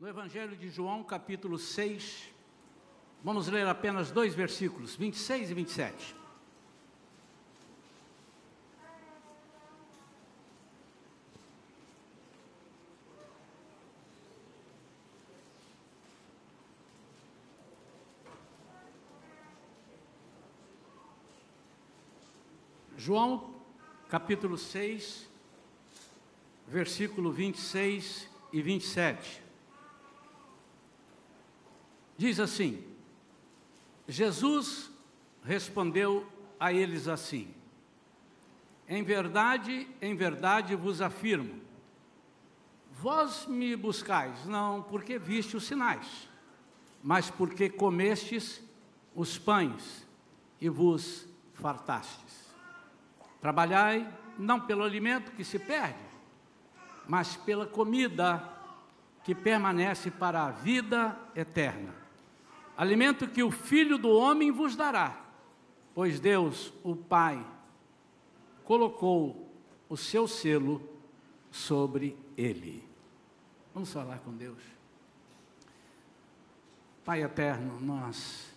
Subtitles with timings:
[0.00, 2.32] no Evangelho de João, capítulo 6.
[3.22, 6.16] Vamos ler apenas dois versículos, 26 e 27.
[22.96, 23.54] João,
[24.08, 25.28] capítulo 6,
[26.66, 29.49] versículo 26 e 27.
[32.20, 32.84] Diz assim:
[34.06, 34.90] Jesus
[35.42, 36.30] respondeu
[36.60, 37.48] a eles assim:
[38.86, 41.58] Em verdade, em verdade vos afirmo,
[42.92, 46.28] vós me buscais, não porque viste os sinais,
[47.02, 48.62] mas porque comestes
[49.14, 50.06] os pães
[50.60, 52.52] e vos fartastes.
[53.40, 54.06] Trabalhai
[54.38, 56.04] não pelo alimento que se perde,
[57.08, 58.46] mas pela comida
[59.24, 62.09] que permanece para a vida eterna.
[62.80, 65.22] Alimento que o Filho do Homem vos dará,
[65.94, 67.44] pois Deus, o Pai,
[68.64, 69.52] colocou
[69.88, 70.80] o seu selo
[71.50, 72.82] sobre ele.
[73.74, 74.62] Vamos falar com Deus.
[77.04, 78.50] Pai eterno, nós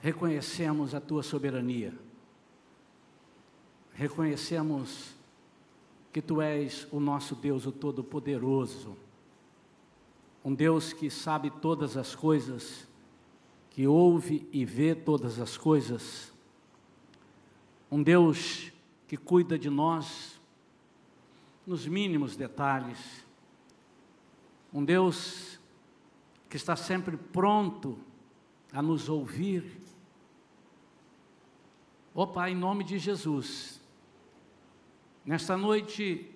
[0.00, 1.94] reconhecemos a tua soberania
[4.00, 5.14] reconhecemos
[6.10, 8.96] que Tu és o nosso Deus, o Todo-Poderoso,
[10.44, 12.88] um Deus que sabe todas as coisas,
[13.70, 16.32] que ouve e vê todas as coisas,
[17.90, 18.72] um Deus
[19.06, 20.40] que cuida de nós
[21.66, 23.24] nos mínimos detalhes,
[24.72, 25.58] um Deus
[26.48, 27.98] que está sempre pronto
[28.72, 29.80] a nos ouvir.
[32.14, 33.80] Ó oh, Pai, em nome de Jesus,
[35.24, 36.28] Nesta noite,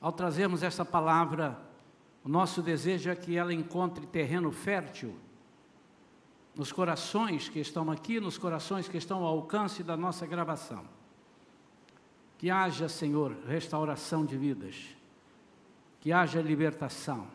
[0.00, 1.56] ao trazermos essa palavra,
[2.24, 5.14] o nosso desejo é que ela encontre terreno fértil
[6.54, 10.84] nos corações que estão aqui, nos corações que estão ao alcance da nossa gravação.
[12.38, 14.76] Que haja, Senhor, restauração de vidas,
[16.00, 17.26] que haja libertação,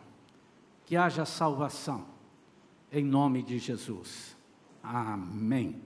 [0.86, 2.06] que haja salvação,
[2.90, 4.36] em nome de Jesus.
[4.82, 5.82] Amém.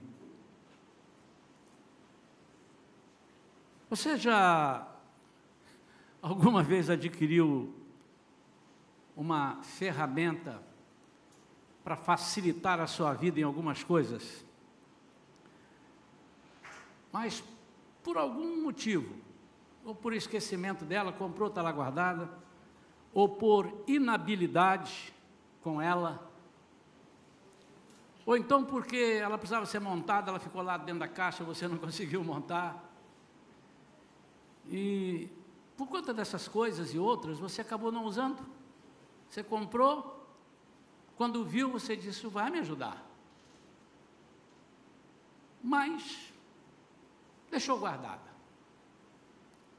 [3.89, 4.87] Você já
[6.23, 7.75] Alguma vez adquiriu
[9.15, 10.61] uma ferramenta
[11.83, 14.45] para facilitar a sua vida em algumas coisas?
[17.11, 17.43] Mas
[18.03, 19.15] por algum motivo,
[19.85, 22.29] ou por esquecimento dela, comprou, está lá guardada,
[23.13, 25.13] ou por inabilidade
[25.61, 26.31] com ela,
[28.25, 31.77] ou então porque ela precisava ser montada, ela ficou lá dentro da caixa, você não
[31.79, 32.91] conseguiu montar.
[34.69, 35.27] E
[35.75, 38.45] por conta dessas coisas e outras, você acabou não usando.
[39.33, 40.23] Você comprou,
[41.15, 43.03] quando viu, você disse: vai me ajudar.
[45.63, 46.31] Mas
[47.49, 48.31] deixou guardada.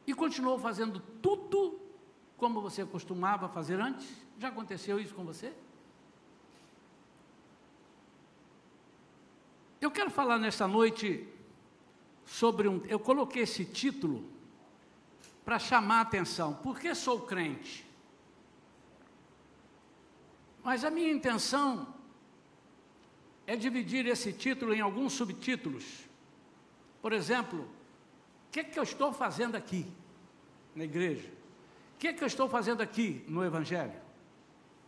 [0.05, 1.81] E continuou fazendo tudo
[2.37, 4.13] como você costumava fazer antes?
[4.41, 5.55] Já aconteceu isso com você?
[9.81, 11.29] Eu quero falar nesta noite
[12.27, 12.85] sobre um.
[12.87, 14.29] Eu coloquei esse título
[15.45, 16.55] para chamar a atenção.
[16.55, 17.94] Por que sou crente?
[20.65, 21.95] Mas a minha intenção
[23.47, 25.85] é dividir esse título em alguns subtítulos.
[27.03, 27.61] Por exemplo,
[28.49, 29.87] o que, é que eu estou fazendo aqui
[30.75, 31.29] na igreja?
[31.95, 34.01] O que, é que eu estou fazendo aqui no Evangelho?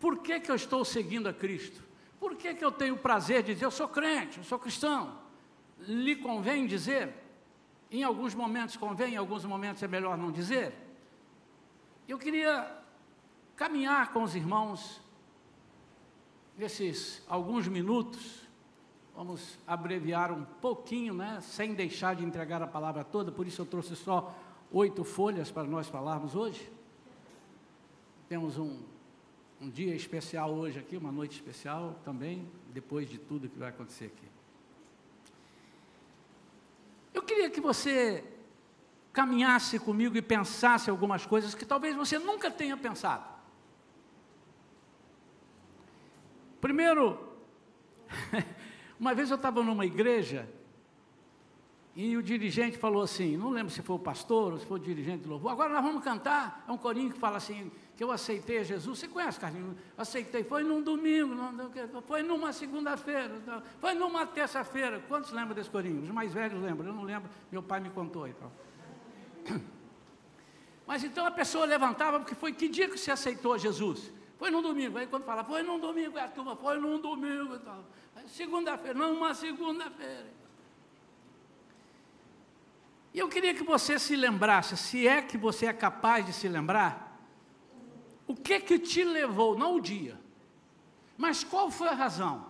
[0.00, 1.84] Por que, que eu estou seguindo a Cristo?
[2.18, 5.18] Por que, que eu tenho o prazer de dizer eu sou crente, eu sou cristão?
[5.80, 7.12] Lhe convém dizer
[7.90, 10.74] em alguns momentos convém, em alguns momentos é melhor não dizer.
[12.08, 12.74] Eu queria
[13.54, 15.00] caminhar com os irmãos
[16.56, 18.46] nesses alguns minutos.
[19.14, 23.66] Vamos abreviar um pouquinho, né, sem deixar de entregar a palavra toda, por isso eu
[23.66, 24.34] trouxe só
[24.70, 26.70] oito folhas para nós falarmos hoje.
[28.28, 28.78] Temos um,
[29.60, 34.06] um dia especial hoje aqui, uma noite especial também, depois de tudo que vai acontecer
[34.06, 34.26] aqui.
[37.14, 38.22] Eu queria que você
[39.14, 43.35] caminhasse comigo e pensasse algumas coisas que talvez você nunca tenha pensado.
[46.60, 47.18] Primeiro,
[48.98, 50.48] uma vez eu estava numa igreja
[51.94, 54.82] e o dirigente falou assim, não lembro se foi o pastor ou se foi o
[54.82, 58.10] dirigente do louvor, agora nós vamos cantar, é um corinho que fala assim, que eu
[58.10, 59.74] aceitei Jesus, você conhece, Carlinhos?
[59.96, 61.34] Aceitei, foi num domingo,
[62.06, 63.40] foi numa segunda-feira,
[63.80, 65.02] foi numa terça-feira.
[65.08, 66.02] Quantos lembram desse corinho?
[66.02, 68.52] Os mais velhos lembram, eu não lembro, meu pai me contou e tal.
[70.86, 74.12] Mas então a pessoa levantava, porque foi que dia que você aceitou Jesus?
[74.38, 74.98] Foi num domingo.
[74.98, 77.58] Aí quando fala, foi num domingo, a turma foi num domingo.
[78.26, 80.34] Segunda-feira, não, uma segunda-feira.
[83.14, 86.48] E eu queria que você se lembrasse, se é que você é capaz de se
[86.48, 87.18] lembrar,
[88.26, 90.20] o que que te levou, não o dia,
[91.16, 92.46] mas qual foi a razão?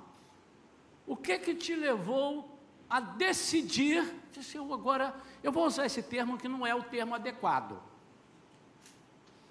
[1.07, 2.59] O que que te levou
[2.91, 7.15] a decidir, disse eu agora, eu vou usar esse termo que não é o termo
[7.15, 7.81] adequado.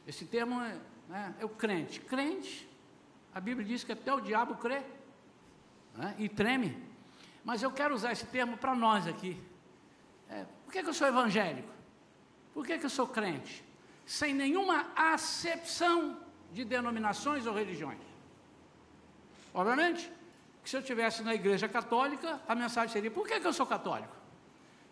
[0.05, 1.99] Esse termo é, né, é o crente.
[1.99, 2.67] Crente,
[3.33, 4.81] a Bíblia diz que até o diabo crê
[5.95, 6.81] né, e treme.
[7.43, 9.41] Mas eu quero usar esse termo para nós aqui.
[10.29, 11.69] É, por que, que, eu sou evangélico?
[12.53, 13.63] Por que, que eu sou crente?
[14.05, 16.17] Sem nenhuma acepção
[16.51, 17.99] de denominações ou religiões.
[19.53, 20.11] Obviamente,
[20.63, 23.65] que se eu estivesse na igreja católica, a mensagem seria: por que, que eu sou
[23.65, 24.15] católico?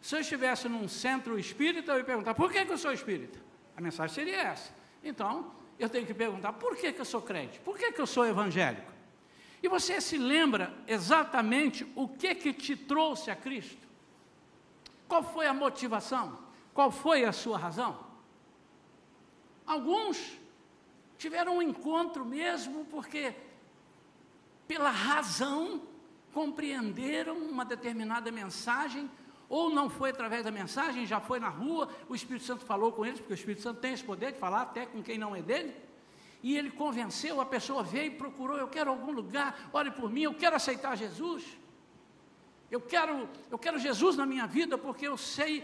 [0.02, 3.40] Se eu estivesse num centro espírita, eu ia perguntar: por que, que eu sou espírita?
[3.76, 4.72] A mensagem seria essa.
[5.04, 5.52] Então,
[5.84, 7.60] eu tenho que perguntar: por que, que eu sou crente?
[7.60, 8.92] Por que, que eu sou evangélico?
[9.62, 13.88] E você se lembra exatamente o que que te trouxe a Cristo?
[15.08, 16.40] Qual foi a motivação?
[16.74, 17.98] Qual foi a sua razão?
[19.66, 20.38] Alguns
[21.18, 23.34] tiveram um encontro mesmo porque,
[24.68, 25.82] pela razão,
[26.34, 29.10] compreenderam uma determinada mensagem,
[29.54, 33.06] ou não foi através da mensagem, já foi na rua, o Espírito Santo falou com
[33.06, 35.44] eles, porque o Espírito Santo tem esse poder de falar até com quem não é
[35.44, 35.76] dele,
[36.42, 40.24] e ele convenceu, a pessoa veio e procurou, eu quero algum lugar, ore por mim,
[40.24, 41.46] eu quero aceitar Jesus.
[42.72, 45.64] Eu quero, eu quero Jesus na minha vida porque eu sei,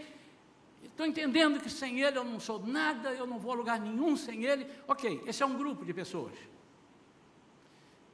[0.84, 4.16] estou entendendo que sem Ele eu não sou nada, eu não vou a lugar nenhum
[4.16, 4.68] sem Ele.
[4.86, 6.34] Ok, esse é um grupo de pessoas.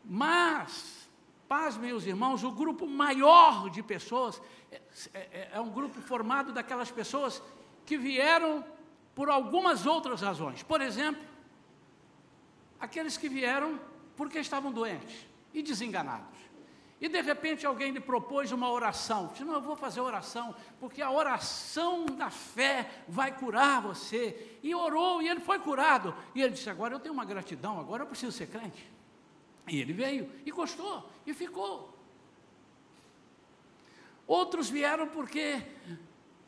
[0.02, 0.95] Mas,
[1.48, 4.40] paz, meus irmãos, o grupo maior de pessoas
[4.70, 4.80] é,
[5.14, 7.42] é, é um grupo formado daquelas pessoas
[7.84, 8.64] que vieram
[9.14, 10.62] por algumas outras razões.
[10.62, 11.22] Por exemplo,
[12.78, 13.80] aqueles que vieram
[14.16, 16.36] porque estavam doentes e desenganados.
[16.98, 19.28] E de repente alguém lhe propôs uma oração.
[19.28, 24.58] Disse, não, eu vou fazer oração, porque a oração da fé vai curar você.
[24.62, 26.14] E orou, e ele foi curado.
[26.34, 28.95] E ele disse, agora eu tenho uma gratidão, agora eu preciso ser crente.
[29.68, 31.96] E ele veio, e gostou, e ficou.
[34.26, 35.62] Outros vieram porque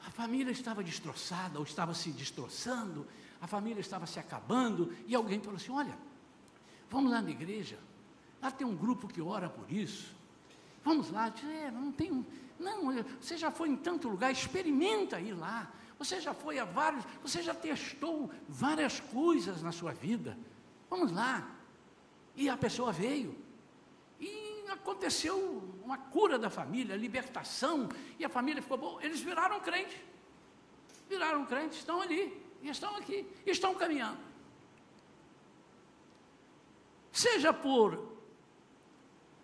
[0.06, 3.06] a família estava destroçada, ou estava se destroçando,
[3.40, 5.96] a família estava se acabando, e alguém falou assim, olha,
[6.90, 7.78] vamos lá na igreja,
[8.40, 10.16] lá tem um grupo que ora por isso.
[10.84, 12.26] Vamos lá, é, não tem.
[12.58, 15.70] Não, você já foi em tanto lugar, experimenta ir lá.
[15.98, 20.38] Você já foi a vários, você já testou várias coisas na sua vida.
[20.88, 21.57] Vamos lá.
[22.38, 23.36] E a pessoa veio.
[24.20, 25.36] E aconteceu
[25.82, 29.04] uma cura da família, libertação, e a família ficou boa.
[29.04, 29.98] Eles viraram crentes.
[31.08, 34.20] Viraram crentes, estão ali, estão aqui, estão caminhando.
[37.10, 37.98] Seja por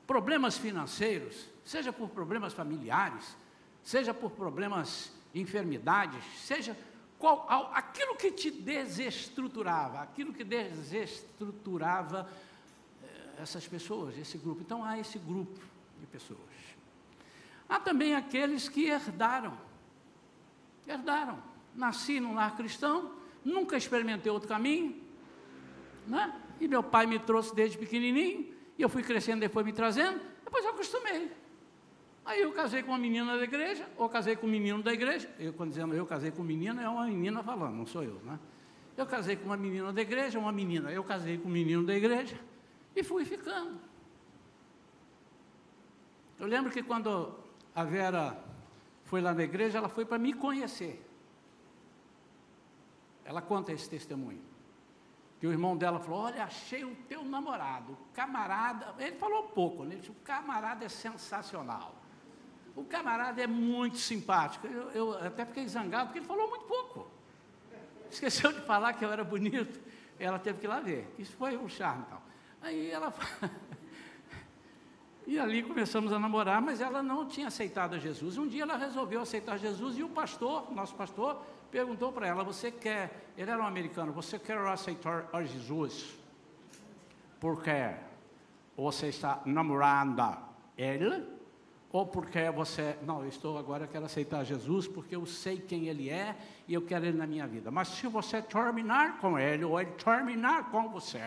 [0.07, 3.37] problemas financeiros, seja por problemas familiares,
[3.83, 6.77] seja por problemas de enfermidades, seja
[7.19, 7.45] qual,
[7.75, 12.31] aquilo que te desestruturava, aquilo que desestruturava
[13.39, 14.61] essas pessoas, esse grupo.
[14.63, 15.59] Então há esse grupo
[16.01, 16.39] de pessoas.
[17.69, 19.57] Há também aqueles que herdaram.
[20.87, 21.43] Herdaram.
[21.75, 23.13] Nasci num lar cristão,
[23.45, 25.03] nunca experimentei outro caminho,
[26.07, 26.41] né?
[26.61, 30.65] e meu pai me trouxe desde pequenininho, e eu fui crescendo, depois me trazendo, depois
[30.65, 31.33] eu acostumei.
[32.25, 35.29] Aí eu casei com uma menina da igreja, ou casei com um menino da igreja.
[35.39, 38.39] Eu, quando dizendo eu casei com menina, é uma menina falando, não sou eu, né?
[38.97, 40.91] Eu casei com uma menina da igreja, uma menina.
[40.93, 42.39] Eu casei com um menino da igreja
[42.95, 43.81] e fui ficando.
[46.39, 47.35] Eu lembro que quando
[47.75, 48.43] a Vera
[49.05, 51.05] foi lá na igreja, ela foi para me conhecer.
[53.25, 54.55] Ela conta esse testemunho
[55.45, 58.95] que o irmão dela falou: Olha, achei o teu namorado, camarada.
[58.99, 59.91] Ele falou pouco, né?
[59.91, 61.95] Ele disse: O camarada é sensacional.
[62.75, 64.67] O camarada é muito simpático.
[64.67, 67.11] Eu, eu, até fiquei zangado, porque ele falou muito pouco.
[68.11, 69.79] Esqueceu de falar que eu era bonito.
[70.19, 71.13] Ela teve que ir lá ver.
[71.19, 72.05] Isso foi um charme.
[72.07, 72.24] Então.
[72.65, 73.13] Aí ela.
[75.27, 78.39] e ali começamos a namorar, mas ela não tinha aceitado Jesus.
[78.39, 82.71] Um dia ela resolveu aceitar Jesus e o pastor, nosso pastor, perguntou para ela: Você
[82.73, 86.19] quer, ele era um americano, você quer aceitar Jesus?
[87.39, 87.95] Porque
[88.75, 90.39] você está namorando
[90.79, 91.35] ele?
[91.93, 95.87] Ou porque você, não, eu estou agora, eu quero aceitar Jesus porque eu sei quem
[95.87, 96.35] ele é
[96.67, 97.71] e eu quero ele na minha vida.
[97.71, 101.21] Mas se você terminar com ele, ou ele terminar com você,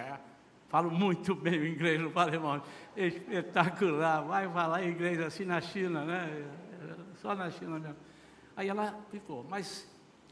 [0.69, 2.63] falo muito bem o inglês, não falo,
[2.95, 6.45] espetacular, vai falar inglês assim na China, né?
[7.21, 7.97] Só na China mesmo.
[8.55, 9.87] Aí ela ficou, mas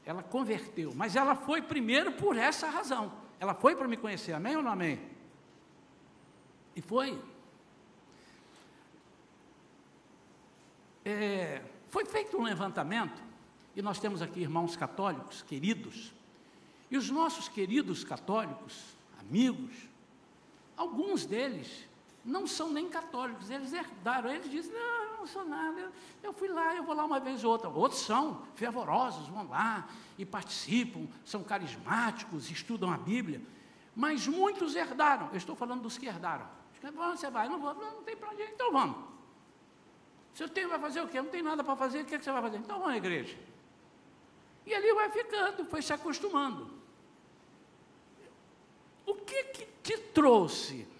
[0.05, 3.11] ela converteu, mas ela foi primeiro por essa razão.
[3.39, 4.99] Ela foi para me conhecer, amém ou não amém?
[6.75, 7.21] E foi.
[11.03, 13.21] É, foi feito um levantamento,
[13.75, 16.13] e nós temos aqui irmãos católicos, queridos,
[16.89, 19.73] e os nossos queridos católicos, amigos,
[20.75, 21.87] alguns deles
[22.23, 25.91] não são nem católicos, eles herdaram, eles dizem, não, eu não sou nada,
[26.23, 27.69] eu, fui lá, eu vou lá uma vez ou outra.
[27.69, 33.41] Outros são fervorosos, vão lá e participam, são carismáticos, estudam a Bíblia,
[33.95, 36.47] mas muitos herdaram, eu estou falando dos que herdaram.
[37.15, 38.97] Você vai, não vou, não, não tem para onde ir, então vamos.
[40.33, 41.21] Se eu tenho, vai fazer o quê?
[41.21, 42.57] Não tem nada para fazer, o que, é que você vai fazer?
[42.57, 43.37] Então vamos à igreja.
[44.65, 46.69] E ali vai ficando, foi se acostumando.
[49.05, 50.95] O que, que te trouxe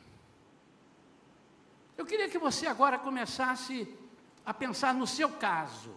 [1.97, 3.87] eu queria que você agora começasse
[4.45, 5.95] a pensar no seu caso.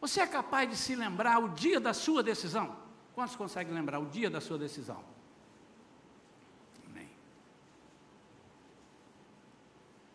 [0.00, 2.76] Você é capaz de se lembrar o dia da sua decisão?
[3.14, 5.02] Quantos conseguem lembrar o dia da sua decisão?
[6.86, 7.08] Amém.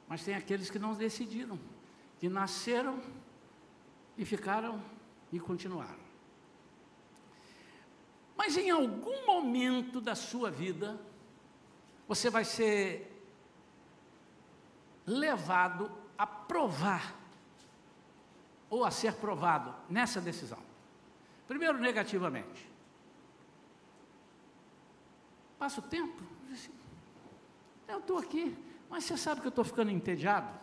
[0.08, 1.58] Mas tem aqueles que não decidiram,
[2.20, 3.02] que nasceram
[4.18, 4.84] e ficaram
[5.32, 6.10] e continuaram.
[8.36, 11.00] Mas em algum momento da sua vida,
[12.10, 13.24] você vai ser
[15.06, 17.16] levado a provar
[18.68, 20.58] ou a ser provado nessa decisão.
[21.48, 22.68] Primeiro, negativamente.
[25.60, 26.24] Passa o tempo,
[27.88, 28.58] eu estou aqui,
[28.90, 30.60] mas você sabe que eu estou ficando entediado?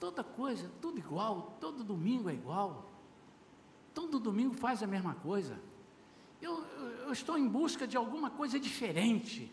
[0.00, 2.84] Toda coisa, tudo igual, todo domingo é igual.
[3.94, 5.56] Todo domingo faz a mesma coisa.
[6.40, 6.64] Eu,
[7.06, 9.52] eu, estou em busca de alguma coisa diferente.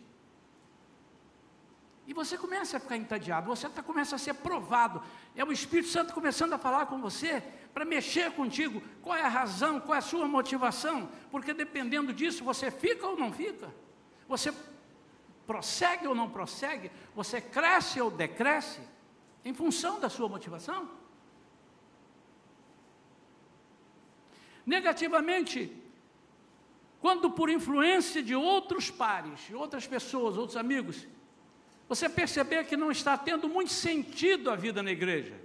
[2.06, 5.02] E você começa a ficar entediado, você tá, começa a ser provado.
[5.34, 8.82] É o Espírito Santo começando a falar com você para mexer contigo.
[9.00, 11.08] Qual é a razão, qual é a sua motivação?
[11.30, 13.74] Porque dependendo disso, você fica ou não fica.
[14.28, 14.52] Você
[15.46, 16.90] prossegue ou não prossegue.
[17.14, 18.80] Você cresce ou decresce
[19.42, 20.88] em função da sua motivação.
[24.66, 25.83] Negativamente,
[27.04, 31.06] quando por influência de outros pares, outras pessoas, outros amigos,
[31.86, 35.38] você perceber que não está tendo muito sentido a vida na igreja,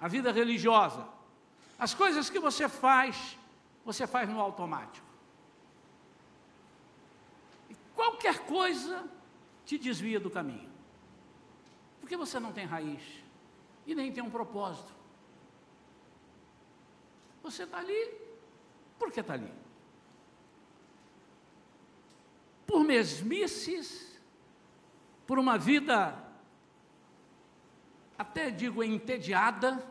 [0.00, 1.06] a vida religiosa.
[1.78, 3.36] As coisas que você faz,
[3.84, 5.06] você faz no automático.
[7.68, 9.04] E qualquer coisa
[9.66, 10.72] te desvia do caminho.
[12.00, 13.02] Porque você não tem raiz
[13.86, 14.90] e nem tem um propósito.
[17.42, 18.10] Você está ali,
[18.98, 19.63] por que está ali?
[22.66, 24.04] Por mesmices
[25.26, 26.22] por uma vida,
[28.18, 29.84] até digo entediada,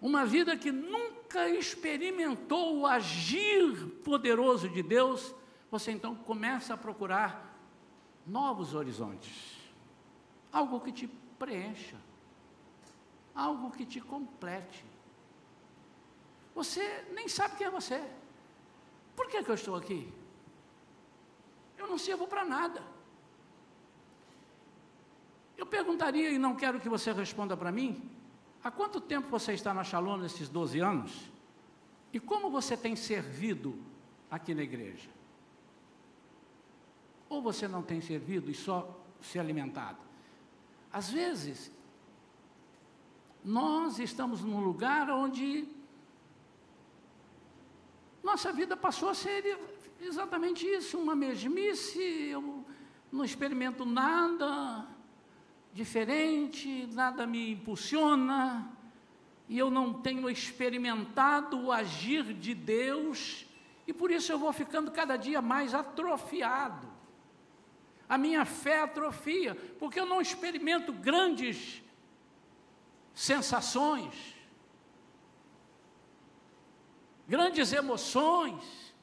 [0.00, 5.34] uma vida que nunca experimentou o agir poderoso de Deus,
[5.70, 7.56] você então começa a procurar
[8.26, 9.56] novos horizontes,
[10.52, 11.06] algo que te
[11.38, 11.96] preencha,
[13.34, 14.84] algo que te complete.
[16.54, 18.02] Você nem sabe quem é você.
[19.14, 20.12] Por que, que eu estou aqui?
[21.86, 22.82] Eu não sirvo para nada.
[25.56, 28.10] Eu perguntaria, e não quero que você responda para mim,
[28.62, 31.30] há quanto tempo você está na Shalom nesses 12 anos?
[32.12, 33.78] E como você tem servido
[34.28, 35.08] aqui na igreja?
[37.28, 39.98] Ou você não tem servido e só se alimentado?
[40.92, 41.70] Às vezes,
[43.44, 45.68] nós estamos num lugar onde
[48.24, 49.56] nossa vida passou a ser
[50.00, 52.64] exatamente isso, uma mesmice, eu
[53.10, 54.86] não experimento nada,
[55.72, 58.70] diferente, nada me impulsiona,
[59.48, 63.46] e eu não tenho experimentado o agir de Deus,
[63.86, 66.88] e por isso eu vou ficando cada dia mais atrofiado.
[68.08, 71.82] A minha fé atrofia, porque eu não experimento grandes
[73.12, 74.36] sensações,
[77.26, 78.94] grandes emoções.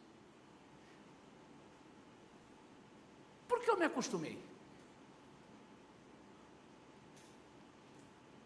[3.74, 4.38] Eu me acostumei.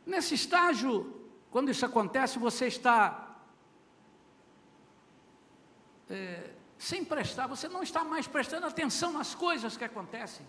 [0.05, 0.91] Nesse estágio,
[1.51, 3.35] quando isso acontece, você está
[6.09, 10.45] é, sem prestar, você não está mais prestando atenção nas coisas que acontecem.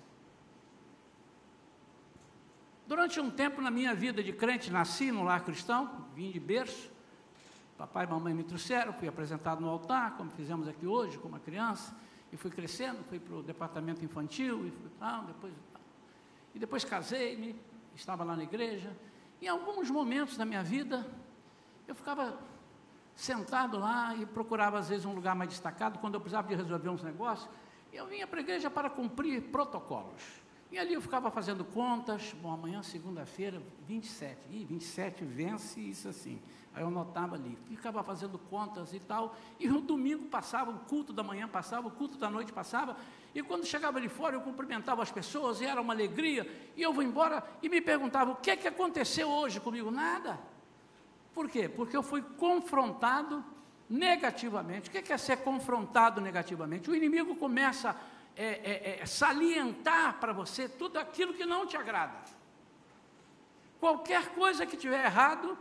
[2.87, 6.91] Durante um tempo na minha vida de crente, nasci no lar cristão, vim de berço,
[7.77, 11.41] papai e mamãe me trouxeram, fui apresentado no altar, como fizemos aqui hoje, como uma
[11.41, 11.95] criança,
[12.33, 15.55] e fui crescendo, fui para o departamento infantil, e, fui, ah, depois,
[16.55, 17.55] e depois casei-me,
[17.95, 18.95] estava lá na igreja,
[19.41, 21.07] em alguns momentos da minha vida,
[21.87, 22.39] eu ficava
[23.15, 26.89] sentado lá e procurava às vezes um lugar mais destacado, quando eu precisava de resolver
[26.89, 27.49] uns negócios,
[27.93, 30.23] eu vinha para a igreja para cumprir protocolos.
[30.71, 34.39] E ali eu ficava fazendo contas, bom, amanhã, segunda-feira, 27.
[34.51, 36.41] Ih, 27 vence isso assim.
[36.75, 41.13] Aí eu notava ali, ficava fazendo contas e tal, e o domingo passava, o culto
[41.13, 42.97] da manhã passava, o culto da noite passava,
[43.35, 46.47] e quando chegava ali fora eu cumprimentava as pessoas, e era uma alegria,
[46.77, 49.91] e eu vou embora e me perguntava, o que é que aconteceu hoje comigo?
[49.91, 50.39] Nada.
[51.35, 51.69] Por quê?
[51.69, 53.45] Porque eu fui confrontado
[53.89, 54.89] negativamente.
[54.89, 56.91] O que é, é ser confrontado negativamente?
[56.91, 57.97] O inimigo começa a
[58.41, 62.15] é, é, é, salientar para você tudo aquilo que não te agrada.
[63.81, 65.59] Qualquer coisa que tiver errado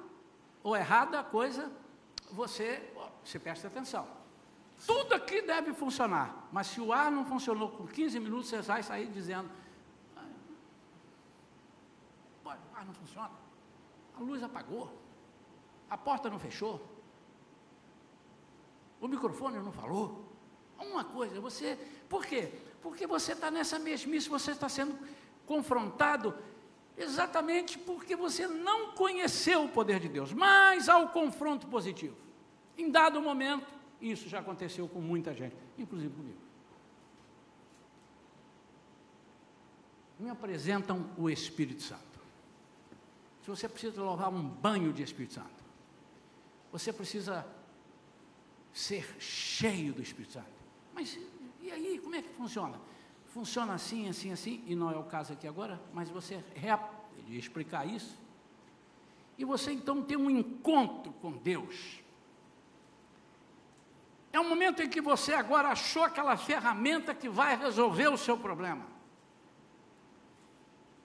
[0.68, 1.72] ou errada a coisa,
[2.30, 2.94] você,
[3.24, 4.06] você presta atenção.
[4.86, 8.84] Tudo aqui deve funcionar, mas se o ar não funcionou por 15 minutos, você vai
[8.84, 9.50] sair dizendo:
[12.44, 13.32] o ar não funciona,
[14.14, 14.92] a luz apagou,
[15.90, 16.86] a porta não fechou,
[19.00, 20.26] o microfone não falou.
[20.78, 21.78] Uma coisa, você.
[22.10, 22.52] Por quê?
[22.82, 25.00] Porque você está nessa mesmice, você está sendo
[25.46, 26.38] confrontado
[26.98, 30.34] exatamente porque você não conheceu o poder de Deus.
[30.34, 32.16] Mas há o confronto positivo.
[32.77, 36.38] Em dado momento, isso já aconteceu com muita gente, inclusive comigo.
[40.20, 42.01] Me apresentam o Espírito Santo.
[43.44, 45.63] Se você precisa levar um banho de Espírito Santo,
[46.72, 47.48] você precisa
[48.74, 50.58] ser cheio do Espírito Santo.
[50.94, 51.18] Mas
[51.62, 52.80] e aí, como é que funciona?
[53.38, 57.86] Funciona assim, assim, assim, e não é o caso aqui agora, mas você ele explicar
[57.86, 58.17] isso.
[59.38, 62.00] E você então tem um encontro com Deus.
[64.34, 68.36] É um momento em que você agora achou aquela ferramenta que vai resolver o seu
[68.39, 68.88] problema.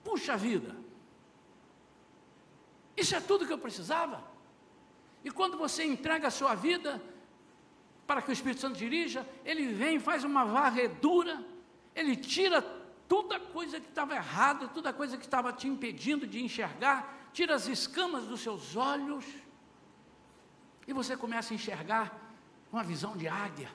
[0.03, 0.75] Puxa vida!
[2.97, 4.23] Isso é tudo que eu precisava.
[5.23, 6.99] E quando você entrega a sua vida,
[8.07, 11.52] para que o Espírito Santo dirija, ele vem, faz uma varredura,
[12.03, 12.61] ele tira
[13.07, 17.67] toda coisa que estava errada, toda coisa que estava te impedindo de enxergar, tira as
[17.67, 19.25] escamas dos seus olhos,
[20.87, 22.19] e você começa a enxergar
[22.71, 23.69] uma visão de águia,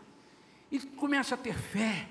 [0.71, 2.09] e começa a ter fé.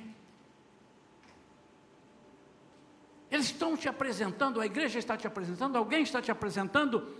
[3.29, 7.15] Eles estão te apresentando, a igreja está te apresentando, alguém está te apresentando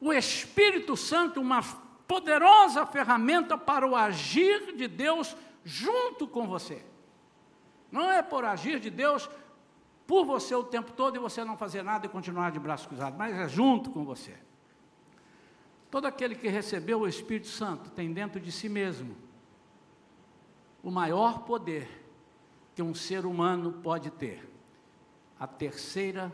[0.00, 1.62] o Espírito Santo, uma
[2.08, 6.84] poderosa ferramenta para o agir de Deus junto com você.
[7.92, 9.28] Não é por agir de Deus
[10.06, 13.18] por você o tempo todo e você não fazer nada e continuar de braços cruzados,
[13.18, 14.34] mas é junto com você.
[15.90, 19.14] Todo aquele que recebeu o Espírito Santo tem dentro de si mesmo
[20.82, 22.02] o maior poder
[22.74, 24.50] que um ser humano pode ter.
[25.38, 26.32] A terceira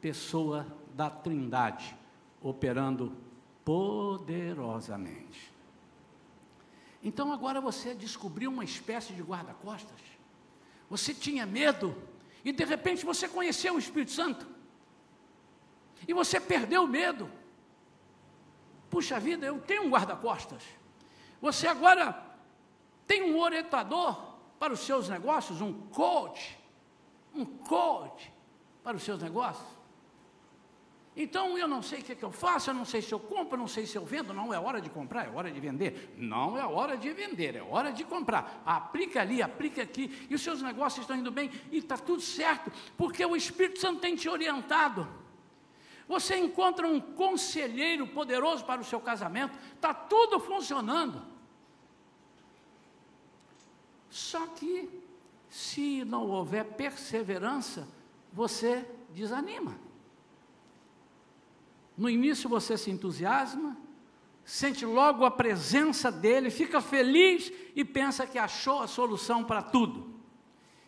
[0.00, 1.96] pessoa da Trindade
[2.42, 3.16] operando
[3.64, 5.50] poderosamente.
[7.02, 10.13] Então agora você descobriu uma espécie de guarda-costas.
[10.88, 11.96] Você tinha medo
[12.44, 14.46] e de repente você conheceu o Espírito Santo.
[16.06, 17.30] E você perdeu o medo.
[18.90, 20.62] Puxa vida, eu tenho um guarda-costas.
[21.40, 22.22] Você agora
[23.06, 26.58] tem um orientador para os seus negócios, um coach,
[27.34, 28.32] um coach
[28.82, 29.73] para os seus negócios.
[31.16, 33.20] Então eu não sei o que, é que eu faço, eu não sei se eu
[33.20, 34.34] compro, não sei se eu vendo.
[34.34, 36.12] Não é hora de comprar, é hora de vender.
[36.16, 38.62] Não é hora de vender, é hora de comprar.
[38.66, 42.72] Aplica ali, aplica aqui, e os seus negócios estão indo bem, e está tudo certo,
[42.96, 45.06] porque o Espírito Santo tem te orientado.
[46.08, 51.22] Você encontra um conselheiro poderoso para o seu casamento, está tudo funcionando.
[54.10, 54.88] Só que,
[55.48, 57.88] se não houver perseverança,
[58.32, 59.83] você desanima.
[61.96, 63.76] No início você se entusiasma,
[64.44, 70.12] sente logo a presença dele, fica feliz e pensa que achou a solução para tudo.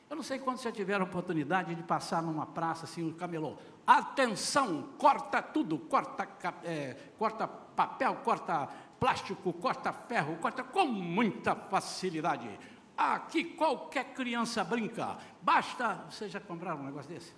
[0.08, 3.56] Eu não sei quando você tiver a oportunidade de passar numa praça assim, um camelô.
[3.86, 6.28] Atenção, corta tudo, corta,
[6.64, 8.68] é, corta papel, corta
[9.00, 12.48] plástico, corta ferro, corta com muita facilidade.
[12.96, 15.18] Aqui qualquer criança brinca.
[15.42, 16.06] Basta.
[16.08, 17.34] Vocês já compraram um negócio desse?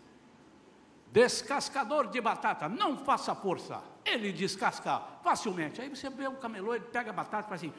[1.10, 5.80] Descascador de batata, não faça força, ele descasca facilmente.
[5.80, 7.72] Aí você vê o camelô, ele pega a batata e faz assim,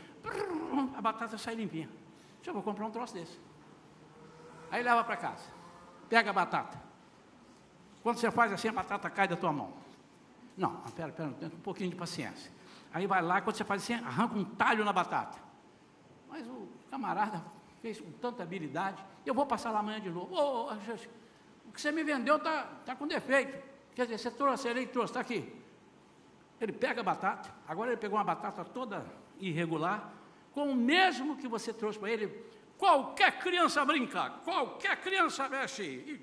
[0.96, 1.90] a batata sai limpinha.
[2.38, 3.40] Deixa eu comprar um troço desse.
[4.72, 5.44] Aí leva para casa,
[6.10, 6.80] pega a batata.
[8.02, 9.74] Quando você faz assim, a batata cai da tua mão.
[10.58, 12.52] Não, pera, pera, tem um pouquinho de paciência.
[12.92, 15.38] Aí vai lá, quando você faz assim, arranca um talho na batata.
[16.28, 17.44] Mas o camarada
[17.82, 20.34] fez com tanta habilidade, eu vou passar lá amanhã de novo.
[20.36, 20.70] Oh,
[21.70, 23.58] o que você me vendeu está tá com defeito.
[23.96, 25.54] Quer dizer, você trouxe, ele trouxe, está aqui.
[26.60, 29.06] Ele pega a batata, agora ele pegou uma batata toda
[29.40, 30.12] irregular,
[30.52, 32.28] com o mesmo que você trouxe para ele.
[32.78, 36.20] Qualquer criança brinca, qualquer criança mexe.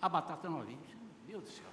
[0.00, 0.78] a batata novinha.
[1.28, 1.70] Meu Deus do céu,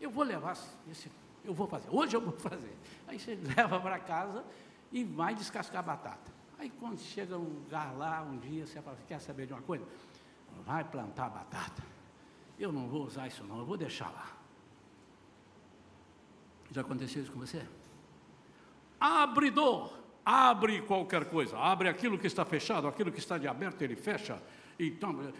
[0.00, 0.56] eu vou levar
[0.90, 1.10] esse,
[1.44, 2.76] eu vou fazer, hoje eu vou fazer.
[3.06, 4.44] Aí você leva para casa
[4.92, 6.32] e vai descascar a batata.
[6.58, 9.84] Aí quando chega um lugar lá, um dia, você fala, quer saber de uma coisa?
[10.64, 11.82] Vai plantar batata.
[12.58, 14.36] Eu não vou usar isso não, eu vou deixar lá.
[16.70, 17.66] Já aconteceu isso com você?
[19.00, 19.92] Abridor,
[20.24, 24.40] abre qualquer coisa, abre aquilo que está fechado, aquilo que está de aberto, ele fecha.
[24.78, 25.32] Então,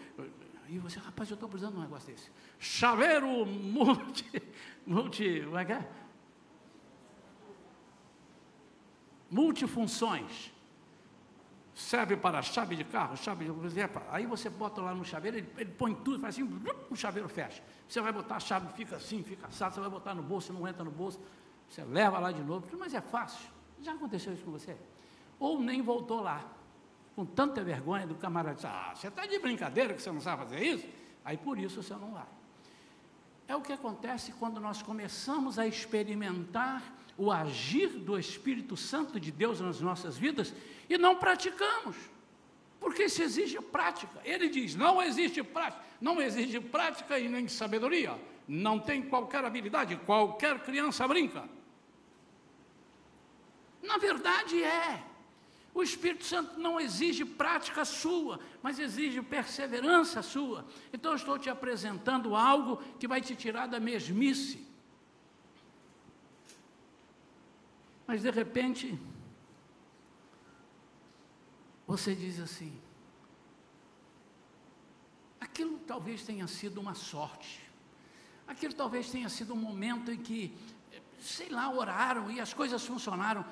[0.67, 2.29] e você, rapaz, eu estou precisando de um negócio desse.
[2.59, 4.41] Chaveiro multi,
[4.85, 5.89] multi, como é que é?
[9.29, 10.51] Multifunções.
[11.81, 13.51] Serve para chave de carro, chave de.
[14.11, 16.47] Aí você bota lá no chaveiro, ele, ele põe tudo, faz assim,
[16.89, 17.61] o chaveiro fecha.
[17.89, 20.67] Você vai botar a chave, fica assim, fica assado, você vai botar no bolso, não
[20.67, 21.19] entra no bolso,
[21.67, 23.49] você leva lá de novo, mas é fácil.
[23.81, 24.77] Já aconteceu isso com você?
[25.39, 26.45] Ou nem voltou lá,
[27.15, 30.63] com tanta vergonha do camarada, ah, você está de brincadeira que você não sabe fazer
[30.63, 30.87] isso?
[31.25, 32.27] Aí por isso você não vai.
[33.47, 36.83] É o que acontece quando nós começamos a experimentar
[37.17, 40.53] o agir do Espírito Santo de Deus nas nossas vidas
[40.89, 41.95] e não praticamos.
[42.79, 44.19] Porque isso exige prática.
[44.23, 48.19] Ele diz: não existe prática, não exige prática e nem sabedoria.
[48.47, 51.47] Não tem qualquer habilidade, qualquer criança brinca.
[53.83, 55.03] Na verdade é.
[55.73, 60.65] O Espírito Santo não exige prática sua, mas exige perseverança sua.
[60.91, 64.67] Então eu estou te apresentando algo que vai te tirar da mesmice.
[68.11, 68.99] Mas de repente,
[71.87, 72.77] você diz assim:
[75.39, 77.61] aquilo talvez tenha sido uma sorte,
[78.45, 80.53] aquilo talvez tenha sido um momento em que,
[81.21, 83.45] sei lá, oraram e as coisas funcionaram.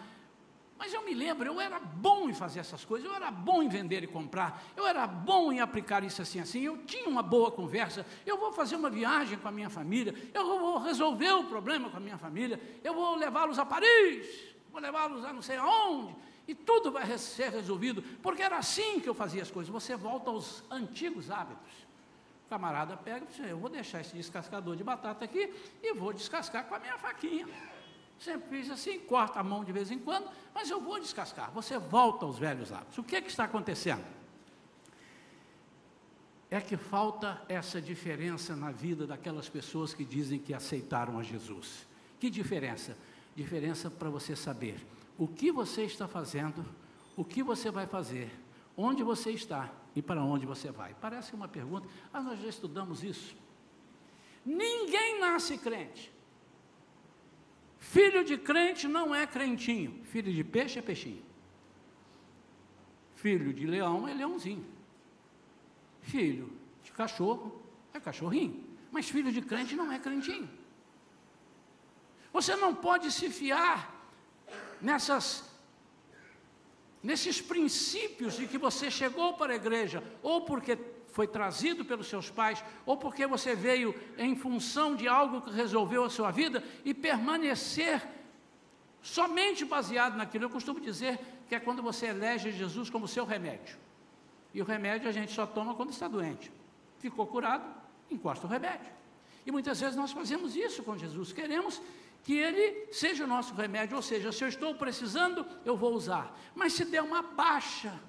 [0.79, 3.67] Mas eu me lembro, eu era bom em fazer essas coisas, eu era bom em
[3.67, 7.51] vender e comprar, eu era bom em aplicar isso assim, assim, eu tinha uma boa
[7.51, 11.89] conversa, eu vou fazer uma viagem com a minha família, eu vou resolver o problema
[11.89, 16.15] com a minha família, eu vou levá-los a Paris, vou levá-los a não sei aonde,
[16.47, 19.71] e tudo vai ser resolvido, porque era assim que eu fazia as coisas.
[19.71, 21.73] Você volta aos antigos hábitos.
[22.45, 26.11] O camarada pega e diz, eu vou deixar esse descascador de batata aqui e vou
[26.11, 27.45] descascar com a minha faquinha.
[28.19, 31.51] Sempre fiz assim, corta a mão de vez em quando, mas eu vou descascar.
[31.51, 32.97] Você volta aos velhos hábitos.
[32.97, 34.05] O que, é que está acontecendo?
[36.51, 41.87] É que falta essa diferença na vida daquelas pessoas que dizem que aceitaram a Jesus.
[42.19, 42.97] Que diferença?
[43.35, 44.85] Diferença para você saber
[45.17, 46.65] o que você está fazendo,
[47.15, 48.31] o que você vai fazer,
[48.75, 50.93] onde você está e para onde você vai.
[50.99, 53.35] Parece uma pergunta, ah, nós já estudamos isso.
[54.45, 56.11] Ninguém nasce crente.
[57.79, 60.03] Filho de crente não é crentinho.
[60.05, 61.23] Filho de peixe é peixinho.
[63.15, 64.65] Filho de leão é leãozinho.
[66.01, 66.51] Filho
[66.83, 67.61] de cachorro
[67.93, 68.63] é cachorrinho.
[68.91, 70.49] Mas filho de crente não é crentinho.
[72.31, 73.95] Você não pode se fiar
[74.81, 75.49] nessas
[77.01, 80.77] nesses princípios de que você chegou para a igreja ou porque
[81.11, 86.03] foi trazido pelos seus pais, ou porque você veio em função de algo que resolveu
[86.03, 88.01] a sua vida e permanecer
[89.01, 90.45] somente baseado naquilo.
[90.45, 93.77] Eu costumo dizer que é quando você elege Jesus como seu remédio.
[94.53, 96.51] E o remédio a gente só toma quando está doente.
[96.99, 97.65] Ficou curado,
[98.09, 98.91] encosta o remédio.
[99.45, 101.31] E muitas vezes nós fazemos isso com Jesus.
[101.31, 101.81] Queremos
[102.23, 106.37] que ele seja o nosso remédio, ou seja, se eu estou precisando, eu vou usar.
[106.53, 107.99] Mas se der uma baixa,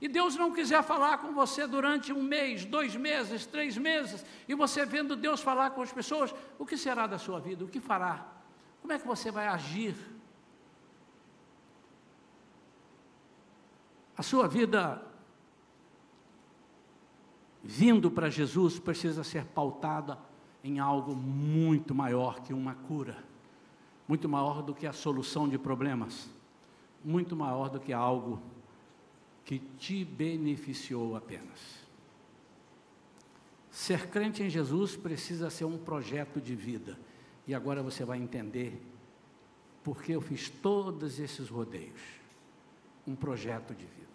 [0.00, 4.54] e Deus não quiser falar com você durante um mês, dois meses, três meses, e
[4.54, 7.64] você vendo Deus falar com as pessoas, o que será da sua vida?
[7.64, 8.26] O que fará?
[8.80, 9.96] Como é que você vai agir?
[14.16, 15.02] A sua vida
[17.62, 20.18] vindo para Jesus precisa ser pautada
[20.62, 23.16] em algo muito maior que uma cura,
[24.06, 26.28] muito maior do que a solução de problemas,
[27.04, 28.40] muito maior do que algo
[29.46, 31.86] que te beneficiou apenas.
[33.70, 36.98] Ser crente em Jesus precisa ser um projeto de vida.
[37.46, 38.82] E agora você vai entender
[39.84, 42.00] por que eu fiz todos esses rodeios.
[43.06, 44.06] Um projeto de vida.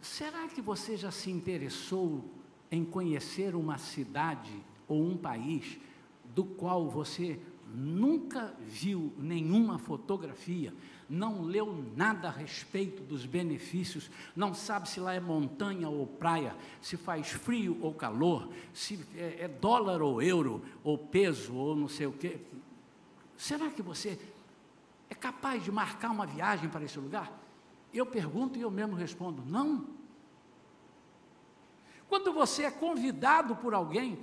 [0.00, 2.24] Será que você já se interessou
[2.70, 4.52] em conhecer uma cidade
[4.86, 5.76] ou um país
[6.34, 7.40] do qual você
[7.74, 10.72] nunca viu nenhuma fotografia,
[11.08, 16.54] não leu nada a respeito dos benefícios, não sabe se lá é montanha ou praia,
[16.82, 21.88] se faz frio ou calor, se é, é dólar ou euro, ou peso, ou não
[21.88, 22.38] sei o quê.
[23.36, 24.18] Será que você
[25.08, 27.32] é capaz de marcar uma viagem para esse lugar?
[27.92, 29.86] Eu pergunto e eu mesmo respondo: não.
[32.08, 34.18] Quando você é convidado por alguém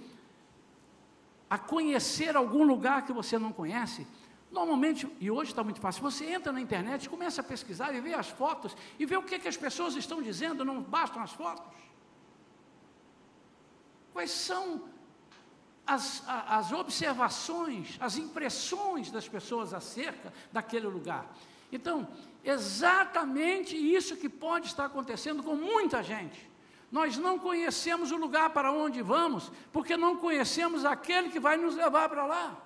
[1.50, 4.06] a conhecer algum lugar que você não conhece,
[4.51, 8.13] normalmente, e hoje está muito fácil, você entra na internet, começa a pesquisar e vê
[8.13, 11.65] as fotos e vê o que, que as pessoas estão dizendo, não bastam as fotos.
[14.13, 14.84] Quais são
[15.86, 21.29] as, as observações, as impressões das pessoas acerca daquele lugar?
[21.71, 22.08] Então,
[22.43, 26.49] exatamente isso que pode estar acontecendo com muita gente.
[26.91, 31.75] Nós não conhecemos o lugar para onde vamos, porque não conhecemos aquele que vai nos
[31.75, 32.58] levar para lá.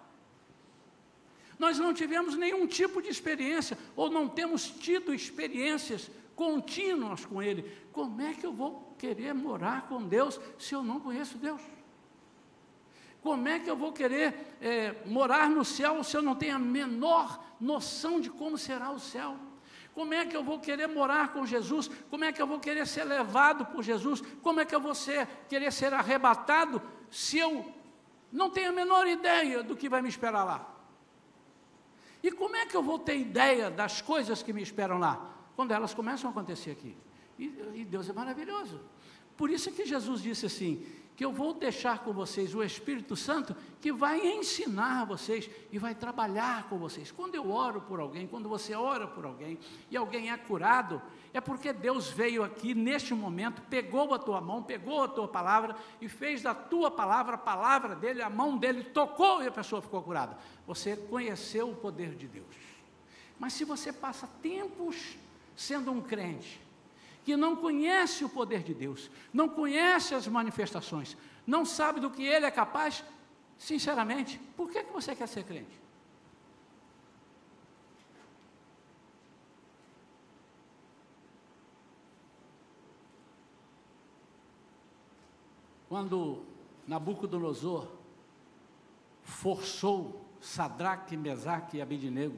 [1.60, 7.70] Nós não tivemos nenhum tipo de experiência, ou não temos tido experiências contínuas com Ele.
[7.92, 11.62] Como é que eu vou querer morar com Deus se eu não conheço Deus?
[13.22, 16.60] Como é que eu vou querer é, morar no céu se eu não tenho a
[16.60, 19.36] menor noção de como será o céu?
[19.94, 21.90] Como é que eu vou querer morar com Jesus?
[22.10, 24.24] Como é que eu vou querer ser levado por Jesus?
[24.42, 27.70] Como é que eu vou ser, querer ser arrebatado se eu
[28.32, 30.79] não tenho a menor ideia do que vai me esperar lá?
[32.22, 35.34] E como é que eu vou ter ideia das coisas que me esperam lá?
[35.56, 36.96] Quando elas começam a acontecer aqui.
[37.38, 38.80] E, e Deus é maravilhoso.
[39.38, 40.86] Por isso que Jesus disse assim:
[41.20, 45.94] que eu vou deixar com vocês o Espírito Santo que vai ensinar vocês e vai
[45.94, 47.12] trabalhar com vocês.
[47.12, 49.60] Quando eu oro por alguém, quando você ora por alguém
[49.92, 51.02] e alguém é curado,
[51.34, 55.76] é porque Deus veio aqui neste momento, pegou a tua mão, pegou a tua palavra
[56.02, 59.82] e fez da tua palavra a palavra dele, a mão dele tocou e a pessoa
[59.82, 60.38] ficou curada.
[60.66, 62.56] Você conheceu o poder de Deus.
[63.38, 65.18] Mas se você passa tempos
[65.56, 66.60] sendo um crente,
[67.24, 71.16] que não conhece o poder de Deus, não conhece as manifestações,
[71.46, 73.04] não sabe do que Ele é capaz,
[73.58, 75.80] sinceramente, por que, que você quer ser crente?
[85.90, 86.44] Quando
[86.88, 87.88] Nabucodonosor
[89.24, 92.38] forçou Sadraque, Mesaque e Abidnego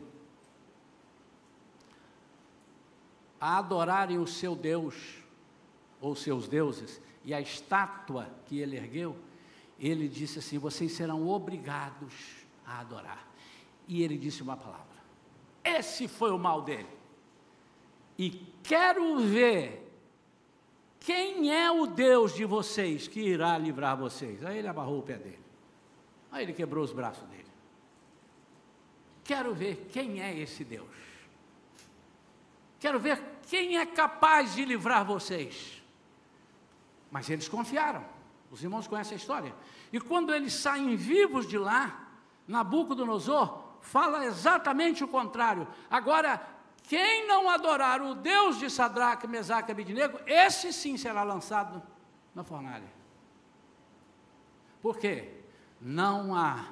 [3.39, 5.17] a adorarem o seu Deus,
[5.99, 9.17] ou seus deuses, e a estátua que ele ergueu,
[9.79, 12.13] ele disse assim: vocês serão obrigados
[12.65, 13.27] a adorar.
[13.87, 14.85] E ele disse uma palavra.
[15.63, 16.87] Esse foi o mal dele.
[18.17, 18.29] E
[18.63, 19.90] quero ver
[21.01, 24.45] quem é o Deus de vocês que irá livrar vocês.
[24.45, 25.39] Aí ele amarrou o pé dele.
[26.31, 27.47] Aí ele quebrou os braços dele.
[29.23, 30.87] Quero ver quem é esse Deus.
[32.79, 35.81] Quero ver quem é capaz de livrar vocês.
[37.09, 38.05] Mas eles confiaram.
[38.51, 39.55] Os irmãos conhecem a história.
[39.91, 42.09] E quando eles saem vivos de lá,
[42.47, 45.67] Nabucodonosor fala exatamente o contrário.
[45.89, 46.39] Agora,
[46.83, 51.81] quem não adorar o Deus de Sadraque, Mesaque e Abidnego, esse sim será lançado
[52.35, 52.91] na fornalha.
[54.81, 55.41] Por quê?
[55.79, 56.65] Não há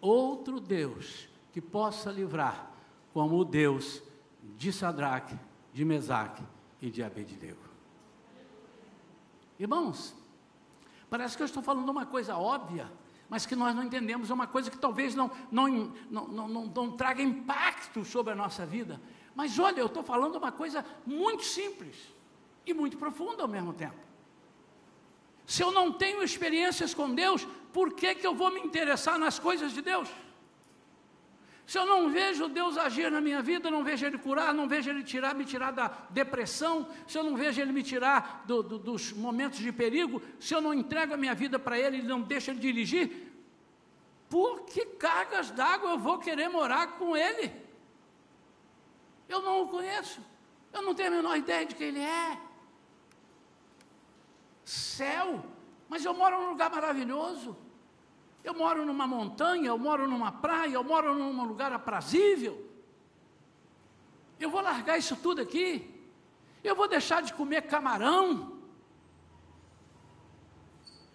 [0.00, 2.70] outro Deus que possa livrar
[3.12, 4.02] como o Deus
[4.56, 5.38] de Sadraque,
[5.72, 6.42] de Mesaque
[6.80, 7.66] e de Abednego.
[9.58, 10.14] Irmãos,
[11.08, 12.92] parece que eu estou falando uma coisa óbvia,
[13.28, 15.66] mas que nós não entendemos, é uma coisa que talvez não, não,
[16.10, 19.00] não, não, não, não traga impacto sobre a nossa vida.
[19.36, 21.94] Mas olha, eu estou falando uma coisa muito simples
[22.64, 24.00] e muito profunda ao mesmo tempo.
[25.46, 29.38] Se eu não tenho experiências com Deus, por que, que eu vou me interessar nas
[29.38, 30.08] coisas de Deus?
[31.66, 34.88] Se eu não vejo Deus agir na minha vida, não vejo Ele curar, não vejo
[34.88, 38.78] Ele tirar, me tirar da depressão, se eu não vejo Ele me tirar do, do,
[38.78, 42.22] dos momentos de perigo, se eu não entrego a minha vida para Ele e não
[42.22, 43.32] deixo Ele dirigir,
[44.30, 47.65] por que cargas d'água eu vou querer morar com Ele?
[49.28, 50.20] Eu não o conheço,
[50.72, 52.38] eu não tenho a menor ideia de quem Ele é.
[54.64, 55.44] Céu,
[55.88, 57.56] mas eu moro num lugar maravilhoso.
[58.42, 62.64] Eu moro numa montanha, eu moro numa praia, eu moro num lugar aprazível.
[64.38, 65.92] Eu vou largar isso tudo aqui.
[66.62, 68.56] Eu vou deixar de comer camarão.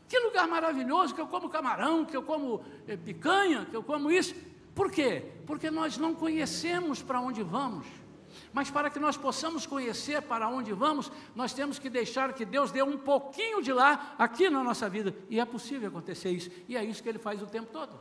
[0.10, 4.12] Que lugar maravilhoso que eu como camarão, que eu como eh, picanha, que eu como
[4.12, 4.36] isso.
[4.76, 5.24] Por quê?
[5.46, 7.88] Porque nós não conhecemos para onde vamos.
[8.54, 12.72] Mas para que nós possamos conhecer para onde vamos, nós temos que deixar que Deus
[12.72, 15.16] dê um pouquinho de lá aqui na nossa vida.
[15.30, 16.50] E é possível acontecer isso.
[16.68, 18.00] E é isso que ele faz o tempo todo.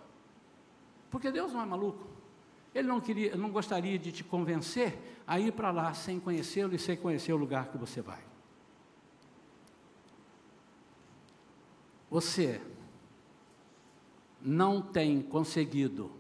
[1.11, 2.07] Porque Deus não é maluco.
[2.75, 6.79] Ele não queria, não gostaria de te convencer a ir para lá sem conhecê-lo e
[6.79, 8.21] sem conhecer o lugar que você vai.
[12.09, 12.61] Você
[14.41, 16.11] não tem conseguido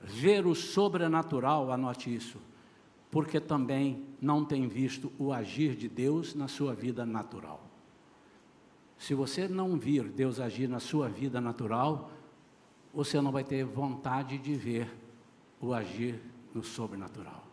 [0.00, 2.40] ver o sobrenatural, anote isso,
[3.10, 7.66] porque também não tem visto o agir de Deus na sua vida natural.
[8.98, 12.12] Se você não vir Deus agir na sua vida natural,
[12.92, 14.90] você não vai ter vontade de ver
[15.60, 16.20] o agir
[16.54, 17.44] no sobrenatural.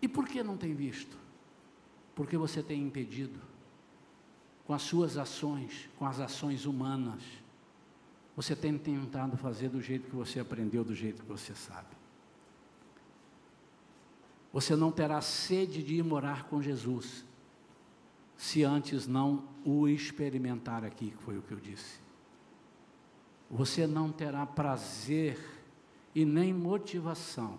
[0.00, 1.16] E por que não tem visto?
[2.14, 3.40] Porque você tem impedido
[4.66, 7.22] com as suas ações, com as ações humanas.
[8.36, 12.03] Você tem tentado fazer do jeito que você aprendeu, do jeito que você sabe.
[14.54, 17.24] Você não terá sede de ir morar com Jesus,
[18.36, 21.98] se antes não o experimentar aqui, que foi o que eu disse.
[23.50, 25.36] Você não terá prazer
[26.14, 27.58] e nem motivação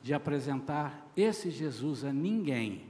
[0.00, 2.86] de apresentar esse Jesus a ninguém,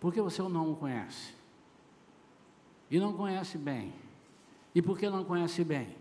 [0.00, 1.34] porque você não o conhece.
[2.90, 3.94] E não conhece bem.
[4.74, 5.96] E porque não conhece bem,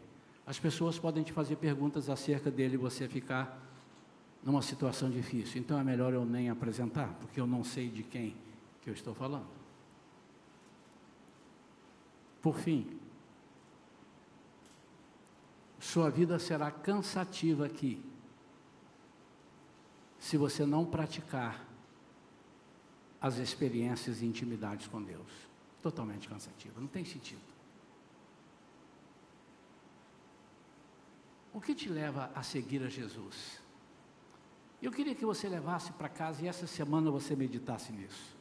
[0.48, 3.63] as pessoas podem te fazer perguntas acerca dele e você ficar
[4.44, 5.62] numa situação difícil.
[5.62, 8.36] Então é melhor eu nem apresentar, porque eu não sei de quem
[8.82, 9.48] que eu estou falando.
[12.42, 13.00] Por fim,
[15.80, 18.04] sua vida será cansativa aqui,
[20.20, 21.66] se você não praticar
[23.22, 25.32] as experiências e intimidades com Deus.
[25.82, 27.42] Totalmente cansativa, não tem sentido.
[31.54, 33.63] O que te leva a seguir a Jesus?
[34.84, 38.38] Eu queria que você levasse para casa e essa semana você meditasse nisso.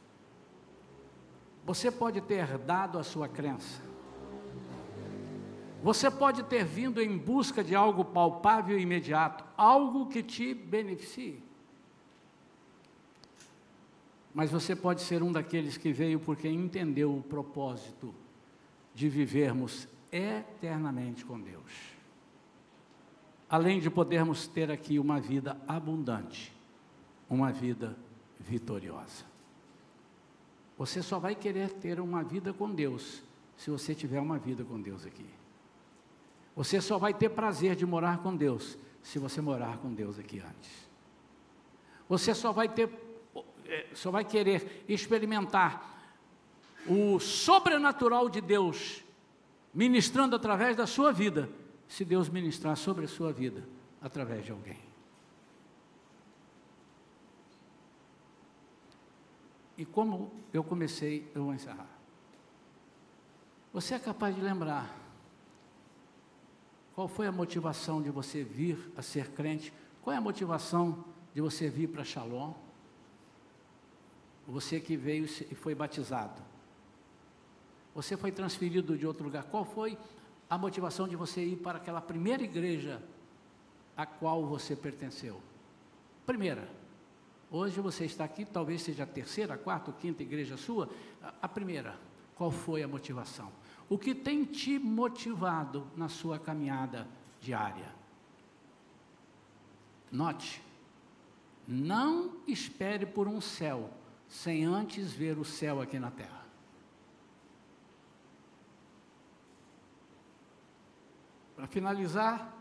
[1.65, 3.81] Você pode ter dado a sua crença,
[5.81, 11.41] você pode ter vindo em busca de algo palpável e imediato, algo que te beneficie.
[14.33, 18.13] Mas você pode ser um daqueles que veio porque entendeu o propósito
[18.93, 21.92] de vivermos eternamente com Deus.
[23.53, 26.51] Além de podermos ter aqui uma vida abundante,
[27.29, 27.95] uma vida
[28.39, 29.25] vitoriosa.
[30.75, 33.21] Você só vai querer ter uma vida com Deus
[33.55, 35.29] se você tiver uma vida com Deus aqui.
[36.55, 40.39] Você só vai ter prazer de morar com Deus se você morar com Deus aqui
[40.39, 40.89] antes.
[42.09, 42.89] Você só vai ter,
[43.65, 46.11] é, só vai querer experimentar
[46.87, 49.03] o sobrenatural de Deus
[49.71, 51.47] ministrando através da sua vida,
[51.93, 53.63] se Deus ministrar sobre a sua vida
[54.01, 54.79] através de alguém.
[59.77, 61.87] E como eu comecei, eu vou encerrar.
[63.71, 64.91] Você é capaz de lembrar
[66.95, 69.71] qual foi a motivação de você vir a ser crente?
[70.01, 72.55] Qual é a motivação de você vir para Shalom?
[74.47, 76.41] Você que veio e foi batizado.
[77.93, 79.43] Você foi transferido de outro lugar.
[79.43, 79.95] Qual foi
[80.53, 83.01] a motivação de você ir para aquela primeira igreja
[83.97, 85.41] a qual você pertenceu?
[86.27, 86.69] Primeira.
[87.49, 90.87] Hoje você está aqui, talvez seja a terceira, a quarta, a quinta igreja sua.
[91.41, 91.97] A primeira.
[92.35, 93.51] Qual foi a motivação?
[93.89, 97.07] O que tem te motivado na sua caminhada
[97.41, 97.91] diária?
[100.11, 100.61] Note,
[101.67, 103.89] não espere por um céu
[104.29, 106.42] sem antes ver o céu aqui na terra.
[111.63, 112.53] Para finalizar,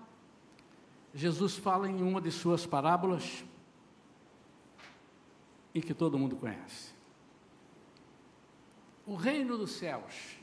[1.13, 3.45] Jesus fala em uma de suas parábolas
[5.75, 6.95] e que todo mundo conhece.
[9.05, 10.37] O reino dos céus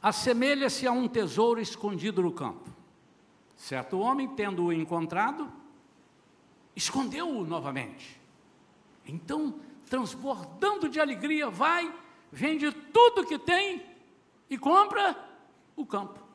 [0.00, 2.70] assemelha-se a um tesouro escondido no campo.
[3.56, 5.52] Certo homem, tendo-o encontrado,
[6.76, 8.20] escondeu-o novamente.
[9.04, 11.92] Então, transbordando de alegria, vai,
[12.30, 13.84] vende tudo que tem
[14.48, 15.18] e compra
[15.74, 16.29] o campo.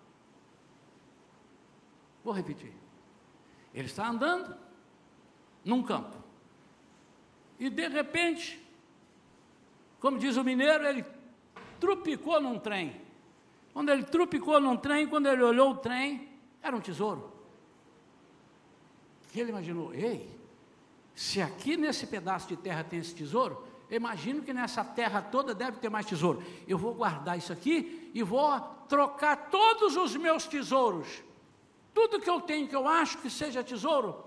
[2.26, 2.74] Vou repetir.
[3.72, 4.58] Ele está andando
[5.64, 6.18] num campo.
[7.60, 8.60] E de repente,
[10.00, 11.06] como diz o mineiro, ele
[11.80, 13.00] trupicou num trem.
[13.74, 16.28] Quando ele trupicou num trem, quando ele olhou o trem,
[16.64, 17.32] era um tesouro.
[19.36, 20.28] E ele imaginou: ei,
[21.13, 25.78] se aqui nesse pedaço de terra tem esse tesouro, imagino que nessa terra toda deve
[25.78, 26.42] ter mais tesouro.
[26.67, 28.60] Eu vou guardar isso aqui e vou
[28.90, 31.23] trocar todos os meus tesouros.
[31.96, 34.21] Tudo que eu tenho que eu acho que seja tesouro.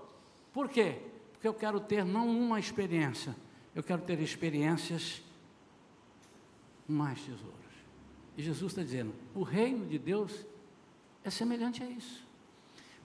[0.51, 0.97] Por quê?
[1.31, 3.35] Porque eu quero ter não uma experiência,
[3.75, 5.21] eu quero ter experiências
[6.87, 7.55] mais tesouros.
[8.35, 10.45] E Jesus está dizendo: o reino de Deus
[11.23, 12.27] é semelhante a isso.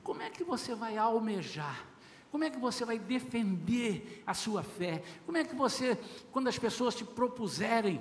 [0.02, 1.86] Como é que você vai almejar?
[2.30, 5.04] Como é que você vai defender a sua fé?
[5.26, 5.96] Como é que você,
[6.32, 8.00] quando as pessoas te propuserem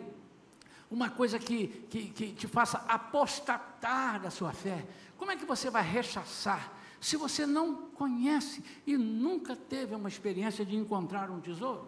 [0.90, 4.86] uma coisa que, que, que te faça apostatar da sua fé,
[5.24, 6.70] como é que você vai rechaçar?
[7.00, 11.88] Se você não conhece e nunca teve uma experiência de encontrar um tesouro?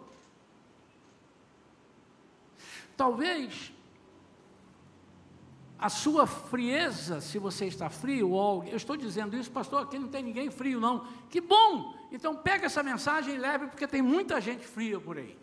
[2.96, 3.74] Talvez
[5.78, 10.08] a sua frieza, se você está frio, ou eu estou dizendo isso, pastor, aqui não
[10.08, 11.06] tem ninguém frio, não.
[11.28, 11.94] Que bom!
[12.10, 15.36] Então pega essa mensagem e leve, porque tem muita gente fria por aí.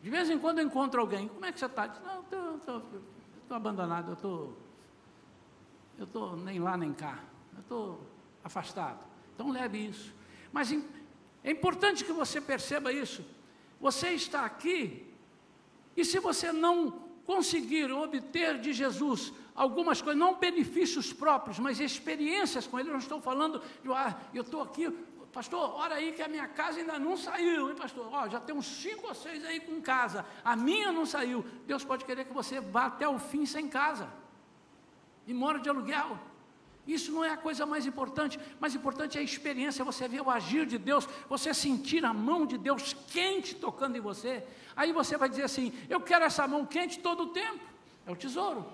[0.00, 1.88] De vez em quando eu encontro alguém, como é que você está?
[1.88, 4.61] Não, estou abandonado, eu estou.
[6.02, 7.20] Eu estou nem lá nem cá,
[7.54, 8.00] eu estou
[8.42, 8.98] afastado.
[9.32, 10.12] Então leve isso.
[10.50, 10.72] Mas
[11.44, 13.24] é importante que você perceba isso.
[13.80, 15.06] Você está aqui,
[15.96, 16.90] e se você não
[17.24, 22.88] conseguir obter de Jesus algumas coisas, não benefícios próprios, mas experiências com Ele.
[22.88, 24.90] Eu não estou falando de, ah, eu estou aqui,
[25.32, 28.08] pastor, olha aí que a minha casa ainda não saiu, hein, pastor?
[28.12, 31.44] Ó, já tem uns cinco ou seis aí com casa, a minha não saiu.
[31.64, 34.20] Deus pode querer que você vá até o fim sem casa
[35.26, 36.18] e mora de aluguel.
[36.86, 40.30] Isso não é a coisa mais importante, mais importante é a experiência, você ver o
[40.30, 44.44] agir de Deus, você sentir a mão de Deus quente tocando em você.
[44.74, 47.64] Aí você vai dizer assim: Eu quero essa mão quente todo o tempo,
[48.04, 48.66] é o tesouro.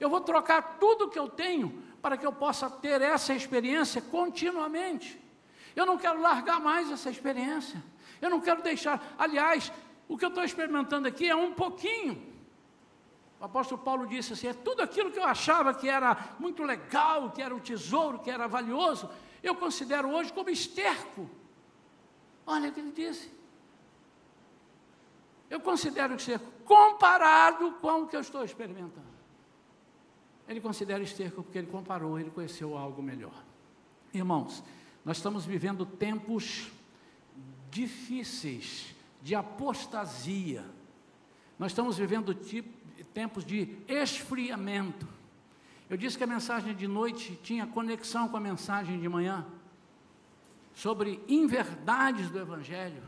[0.00, 5.20] Eu vou trocar tudo que eu tenho para que eu possa ter essa experiência continuamente.
[5.76, 7.80] Eu não quero largar mais essa experiência,
[8.20, 9.14] eu não quero deixar.
[9.16, 9.72] Aliás,
[10.08, 12.33] o que eu estou experimentando aqui é um pouquinho
[13.44, 17.42] apóstolo Paulo disse assim: é tudo aquilo que eu achava que era muito legal, que
[17.42, 19.10] era um tesouro, que era valioso,
[19.42, 21.28] eu considero hoje como esterco.
[22.46, 23.30] Olha o que ele disse.
[25.50, 29.14] Eu considero esterco comparado com o que eu estou experimentando.
[30.48, 33.34] Ele considera esterco porque ele comparou, ele conheceu algo melhor.
[34.12, 34.62] Irmãos,
[35.04, 36.70] nós estamos vivendo tempos
[37.70, 40.64] difíceis de apostasia.
[41.58, 42.83] Nós estamos vivendo tipo
[43.14, 45.06] tempos de esfriamento.
[45.88, 49.46] Eu disse que a mensagem de noite tinha conexão com a mensagem de manhã,
[50.74, 53.02] sobre inverdades do Evangelho,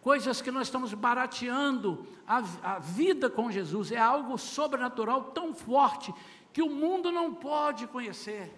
[0.00, 6.14] coisas que nós estamos barateando a, a vida com Jesus, é algo sobrenatural tão forte
[6.52, 8.54] que o mundo não pode conhecer.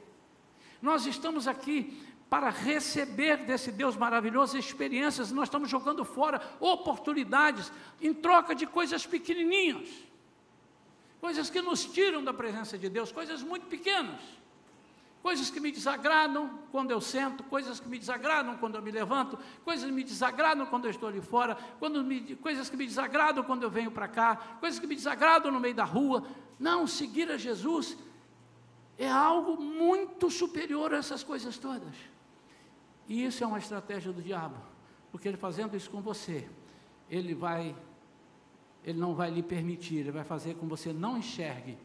[0.83, 8.12] Nós estamos aqui para receber desse Deus maravilhoso experiências, nós estamos jogando fora oportunidades em
[8.12, 10.08] troca de coisas pequenininhas
[11.21, 14.21] coisas que nos tiram da presença de Deus, coisas muito pequenas,
[15.23, 19.39] coisas que me desagradam quando eu sento, coisas que me desagradam quando eu me levanto,
[19.64, 21.57] coisas que me desagradam quando eu estou ali fora,
[22.05, 25.61] me, coisas que me desagradam quando eu venho para cá, coisas que me desagradam no
[25.61, 26.25] meio da rua.
[26.59, 27.97] Não, seguir a Jesus
[28.97, 31.95] é algo muito superior a essas coisas todas.
[33.09, 34.57] E isso é uma estratégia do diabo,
[35.11, 36.49] porque ele fazendo isso com você,
[37.09, 37.75] ele vai
[38.85, 41.76] ele não vai lhe permitir, ele vai fazer com que você não enxergue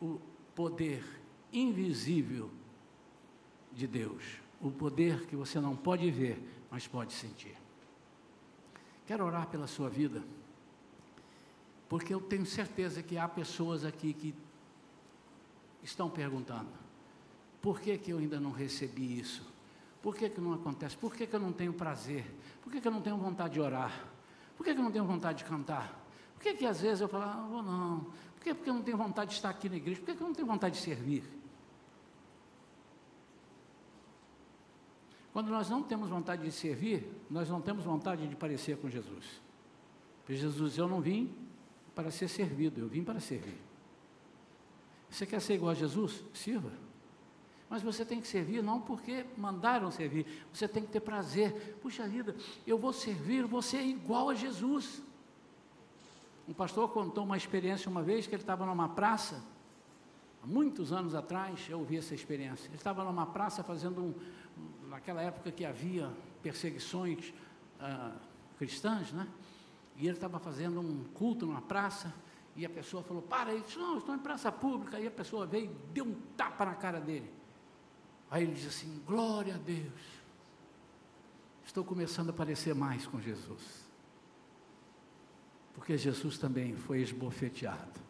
[0.00, 0.20] o
[0.54, 1.04] poder
[1.52, 2.50] invisível
[3.72, 4.22] de Deus,
[4.60, 7.56] o poder que você não pode ver, mas pode sentir.
[9.06, 10.22] Quero orar pela sua vida,
[11.88, 14.34] porque eu tenho certeza que há pessoas aqui que
[15.82, 16.70] estão perguntando:
[17.60, 19.52] por que, que eu ainda não recebi isso?
[20.02, 20.96] Por que, que não acontece?
[20.96, 22.24] Por que, que eu não tenho prazer?
[22.60, 24.11] Por que, que eu não tenho vontade de orar?
[24.56, 26.00] Por que, que eu não tenho vontade de cantar?
[26.34, 28.00] Por que, que às vezes eu falo, ah, vou não?
[28.34, 30.00] Por que, porque eu não tenho vontade de estar aqui na igreja?
[30.00, 31.24] Por que, que eu não tenho vontade de servir?
[35.32, 39.40] Quando nós não temos vontade de servir, nós não temos vontade de parecer com Jesus.
[40.20, 41.34] Porque Jesus, eu não vim
[41.94, 43.58] para ser servido, eu vim para servir.
[45.08, 46.22] Você quer ser igual a Jesus?
[46.34, 46.72] Sirva.
[47.72, 51.78] Mas você tem que servir não porque mandaram servir, você tem que ter prazer.
[51.80, 55.02] Puxa vida, eu vou servir, você é igual a Jesus.
[56.46, 59.42] Um pastor contou uma experiência uma vez que ele estava numa praça,
[60.42, 62.66] há muitos anos atrás, eu ouvi essa experiência.
[62.66, 64.14] Ele estava numa praça fazendo um,
[64.90, 66.12] naquela época que havia
[66.42, 67.32] perseguições
[67.80, 68.12] ah,
[68.58, 69.26] cristãs, né?
[69.96, 72.12] E ele estava fazendo um culto numa praça,
[72.54, 75.46] e a pessoa falou, para, ele disse, não, estou em praça pública, e a pessoa
[75.46, 77.40] veio e deu um tapa na cara dele.
[78.32, 79.92] Aí ele diz assim: glória a Deus,
[81.66, 83.84] estou começando a parecer mais com Jesus.
[85.74, 88.00] Porque Jesus também foi esbofeteado.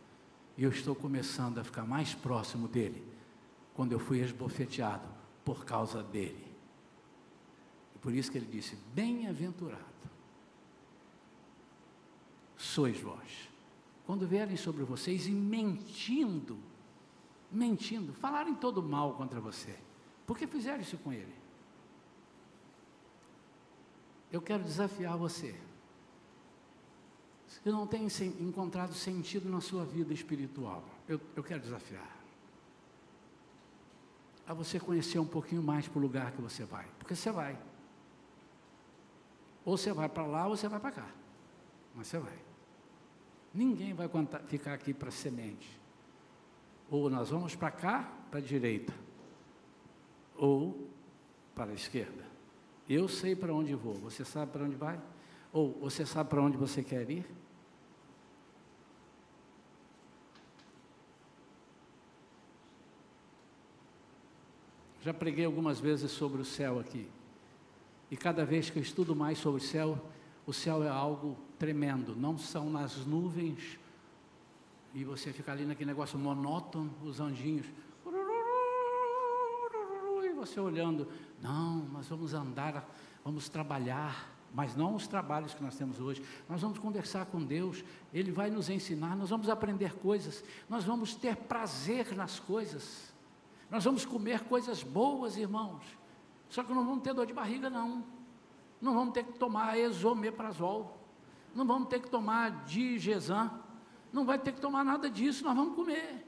[0.56, 3.04] E eu estou começando a ficar mais próximo dele,
[3.74, 5.08] quando eu fui esbofeteado
[5.44, 6.46] por causa dele.
[7.96, 9.82] E por isso que ele disse: Bem-aventurado
[12.56, 13.48] sois vós.
[14.06, 16.60] Quando vierem sobre vocês e mentindo,
[17.50, 19.76] mentindo, falarem todo mal contra você
[20.26, 21.34] por que fizeram isso com ele?
[24.30, 25.54] Eu quero desafiar você.
[27.46, 28.06] Se não tem
[28.40, 32.16] encontrado sentido na sua vida espiritual, eu, eu quero desafiar.
[34.46, 36.86] A você conhecer um pouquinho mais para o lugar que você vai.
[36.98, 37.58] Porque você vai.
[39.64, 41.08] Ou você vai para lá ou você vai para cá.
[41.94, 42.38] Mas você vai.
[43.52, 44.08] Ninguém vai
[44.46, 45.78] ficar aqui para semente.
[46.90, 48.94] Ou nós vamos para cá, para a direita,
[50.42, 50.88] ou
[51.54, 52.24] para a esquerda.
[52.88, 55.00] Eu sei para onde vou, você sabe para onde vai?
[55.52, 57.24] Ou você sabe para onde você quer ir?
[65.00, 67.08] Já preguei algumas vezes sobre o céu aqui.
[68.10, 69.96] E cada vez que eu estudo mais sobre o céu,
[70.44, 72.16] o céu é algo tremendo.
[72.16, 73.78] Não são nas nuvens
[74.92, 77.66] e você fica ali naquele negócio monótono, os anjinhos.
[80.42, 81.06] Você olhando,
[81.40, 82.84] não, nós vamos andar,
[83.24, 86.20] vamos trabalhar, mas não os trabalhos que nós temos hoje.
[86.48, 91.14] Nós vamos conversar com Deus, Ele vai nos ensinar, nós vamos aprender coisas, nós vamos
[91.14, 93.14] ter prazer nas coisas,
[93.70, 95.84] nós vamos comer coisas boas, irmãos.
[96.48, 98.04] Só que não vamos ter dor de barriga, não.
[98.80, 100.98] Não vamos ter que tomar esomeprazol,
[101.54, 103.48] não vamos ter que tomar digesan,
[104.12, 106.26] não vai ter que tomar nada disso, nós vamos comer.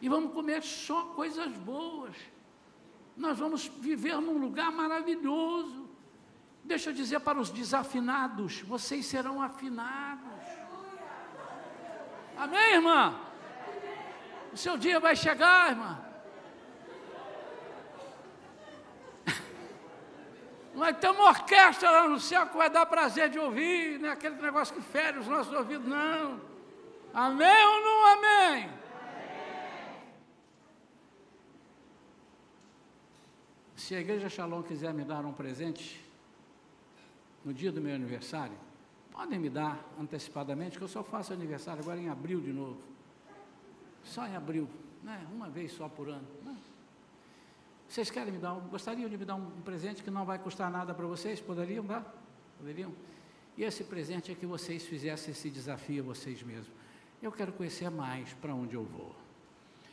[0.00, 2.16] E vamos comer só coisas boas.
[3.16, 5.88] Nós vamos viver num lugar maravilhoso.
[6.62, 10.26] Deixa eu dizer para os desafinados: vocês serão afinados.
[12.36, 13.18] Amém, irmã?
[14.52, 16.06] O seu dia vai chegar, irmã.
[20.74, 24.12] Vai ter uma orquestra lá no céu que vai dar prazer de ouvir, não é
[24.12, 26.38] aquele negócio que fere os nossos ouvidos, não.
[27.14, 28.70] Amém ou não amém?
[33.86, 36.04] Se a igreja Shalom quiser me dar um presente
[37.44, 38.56] no dia do meu aniversário,
[39.12, 42.80] podem me dar antecipadamente, que eu só faço aniversário agora em abril de novo.
[44.02, 44.68] Só em abril,
[45.04, 45.24] né?
[45.32, 46.26] uma vez só por ano.
[46.44, 46.56] Né?
[47.88, 50.92] Vocês querem me dar gostariam de me dar um presente que não vai custar nada
[50.92, 51.40] para vocês?
[51.40, 52.12] Poderiam dar?
[52.58, 52.92] Poderiam?
[53.56, 56.72] E esse presente é que vocês fizessem esse desafio a vocês mesmos.
[57.22, 59.14] Eu quero conhecer mais para onde eu vou.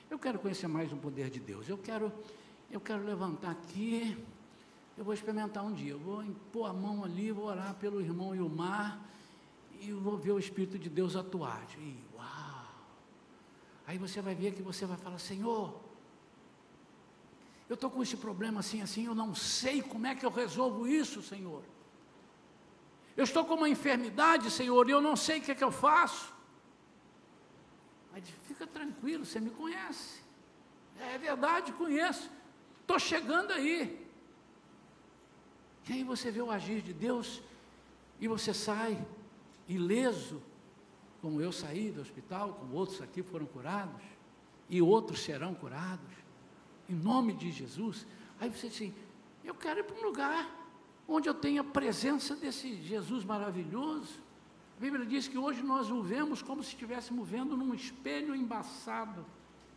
[0.10, 1.70] Eu quero conhecer mais o poder de Deus.
[1.70, 2.12] Eu quero,
[2.74, 4.18] eu quero levantar aqui.
[4.98, 5.92] Eu vou experimentar um dia.
[5.92, 9.00] Eu vou pôr a mão ali, vou orar pelo irmão Ilmar
[9.80, 11.64] e vou ver o Espírito de Deus atuar.
[11.78, 12.66] E, uau!
[13.86, 15.80] Aí você vai ver que você vai falar, Senhor,
[17.70, 20.88] eu estou com esse problema assim, assim, eu não sei como é que eu resolvo
[20.88, 21.64] isso, Senhor.
[23.16, 25.72] Eu estou com uma enfermidade, Senhor, e eu não sei o que é que eu
[25.72, 26.34] faço.
[28.12, 30.24] Mas fica tranquilo, você me conhece.
[31.00, 32.30] É verdade, conheço.
[32.96, 34.08] Estou chegando aí.
[35.90, 37.42] E aí você vê o agir de Deus
[38.20, 39.04] e você sai
[39.68, 40.40] ileso,
[41.20, 44.04] como eu saí do hospital, como outros aqui foram curados,
[44.70, 46.14] e outros serão curados,
[46.88, 48.06] em nome de Jesus.
[48.40, 48.94] Aí você diz assim:
[49.44, 50.48] eu quero ir para um lugar
[51.08, 54.20] onde eu tenha a presença desse Jesus maravilhoso.
[54.78, 59.26] A Bíblia diz que hoje nós o vemos como se estivéssemos vendo num espelho embaçado,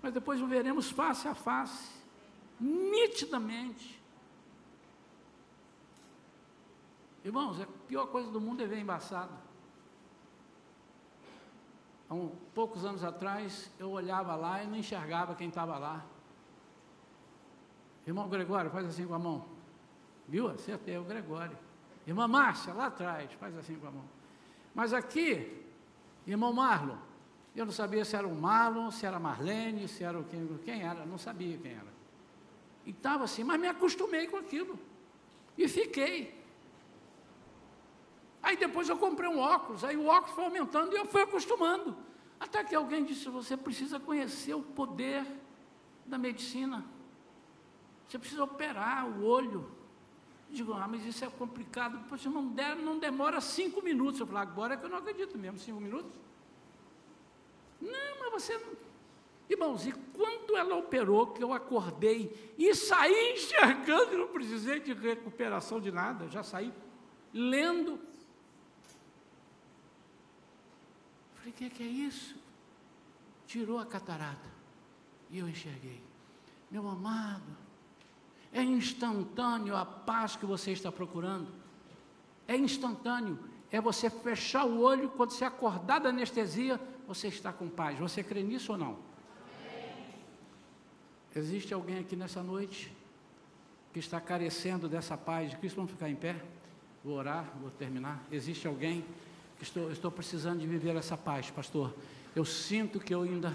[0.03, 1.96] mas depois o veremos face a face,
[2.61, 4.03] nitidamente.
[7.25, 9.33] Irmãos, a pior coisa do mundo é ver embaçado.
[12.09, 16.05] Há um, poucos anos atrás, eu olhava lá e não enxergava quem estava lá.
[18.07, 19.45] Irmão Gregório, faz assim com a mão.
[20.29, 20.49] Viu?
[20.49, 21.59] Acertei, é o Gregório.
[22.07, 24.05] Irmã Márcia, lá atrás, faz assim com a mão.
[24.73, 25.65] Mas aqui,
[26.25, 26.99] irmão Marlon,
[27.57, 30.83] eu não sabia se era o Marlon, se era Marlene, se era o quem, quem
[30.83, 31.96] era, não sabia quem era.
[32.87, 34.79] E estava assim, mas me acostumei com aquilo.
[35.59, 36.41] E fiquei.
[38.43, 41.97] Aí depois eu comprei um óculos, aí o óculos foi aumentando e eu fui acostumando.
[42.39, 45.27] Até que alguém disse: você precisa conhecer o poder
[46.07, 46.85] da medicina.
[48.07, 49.69] Você precisa operar o olho.
[50.49, 51.99] Digo, ah, mas isso é complicado.
[52.09, 54.21] Poxa, não, der, não demora cinco minutos.
[54.21, 56.13] Eu falo, agora é que eu não acredito mesmo, cinco minutos.
[57.81, 58.86] Não, mas você não.
[59.49, 65.81] Irmãos, e quando ela operou, que eu acordei e saí enxergando, não precisei de recuperação
[65.81, 66.73] de nada, já saí
[67.33, 68.01] lendo.
[71.37, 72.37] Falei, o que, que é isso?
[73.47, 74.57] Tirou a catarata.
[75.31, 76.03] E eu enxerguei.
[76.71, 77.57] Meu amado,
[78.53, 81.49] é instantâneo a paz que você está procurando.
[82.49, 83.39] É instantâneo.
[83.71, 87.99] É você fechar o olho, quando você acordar da anestesia, você está com paz.
[87.99, 88.99] Você crê nisso ou não?
[91.37, 92.91] Existe alguém aqui nessa noite
[93.93, 95.77] que está carecendo dessa paz de Cristo?
[95.77, 96.43] Vamos ficar em pé?
[97.05, 98.25] Vou orar, vou terminar.
[98.33, 99.05] Existe alguém
[99.59, 101.95] que estou, estou precisando de viver essa paz, pastor?
[102.35, 103.55] Eu sinto que eu ainda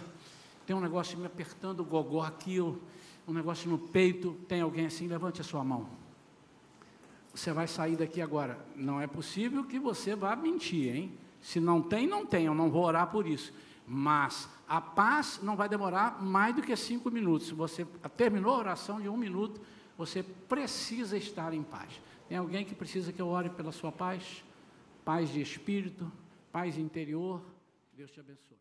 [0.64, 5.08] tenho um negócio me apertando o gogó aqui, um negócio no peito, tem alguém assim,
[5.08, 5.90] levante a sua mão.
[7.34, 8.64] Você vai sair daqui agora.
[8.76, 11.18] Não é possível que você vá mentir, hein?
[11.42, 13.52] Se não tem, não tem, eu não vou orar por isso.
[13.88, 17.48] Mas a paz não vai demorar mais do que cinco minutos.
[17.48, 17.84] Se você
[18.16, 19.60] terminou a oração de um minuto,
[19.98, 22.02] você precisa estar em paz.
[22.30, 24.46] Tem alguém que precisa que eu ore pela sua paz?
[25.04, 26.10] Paz de espírito,
[26.54, 27.42] paz interior.
[27.92, 28.58] Deus te abençoe.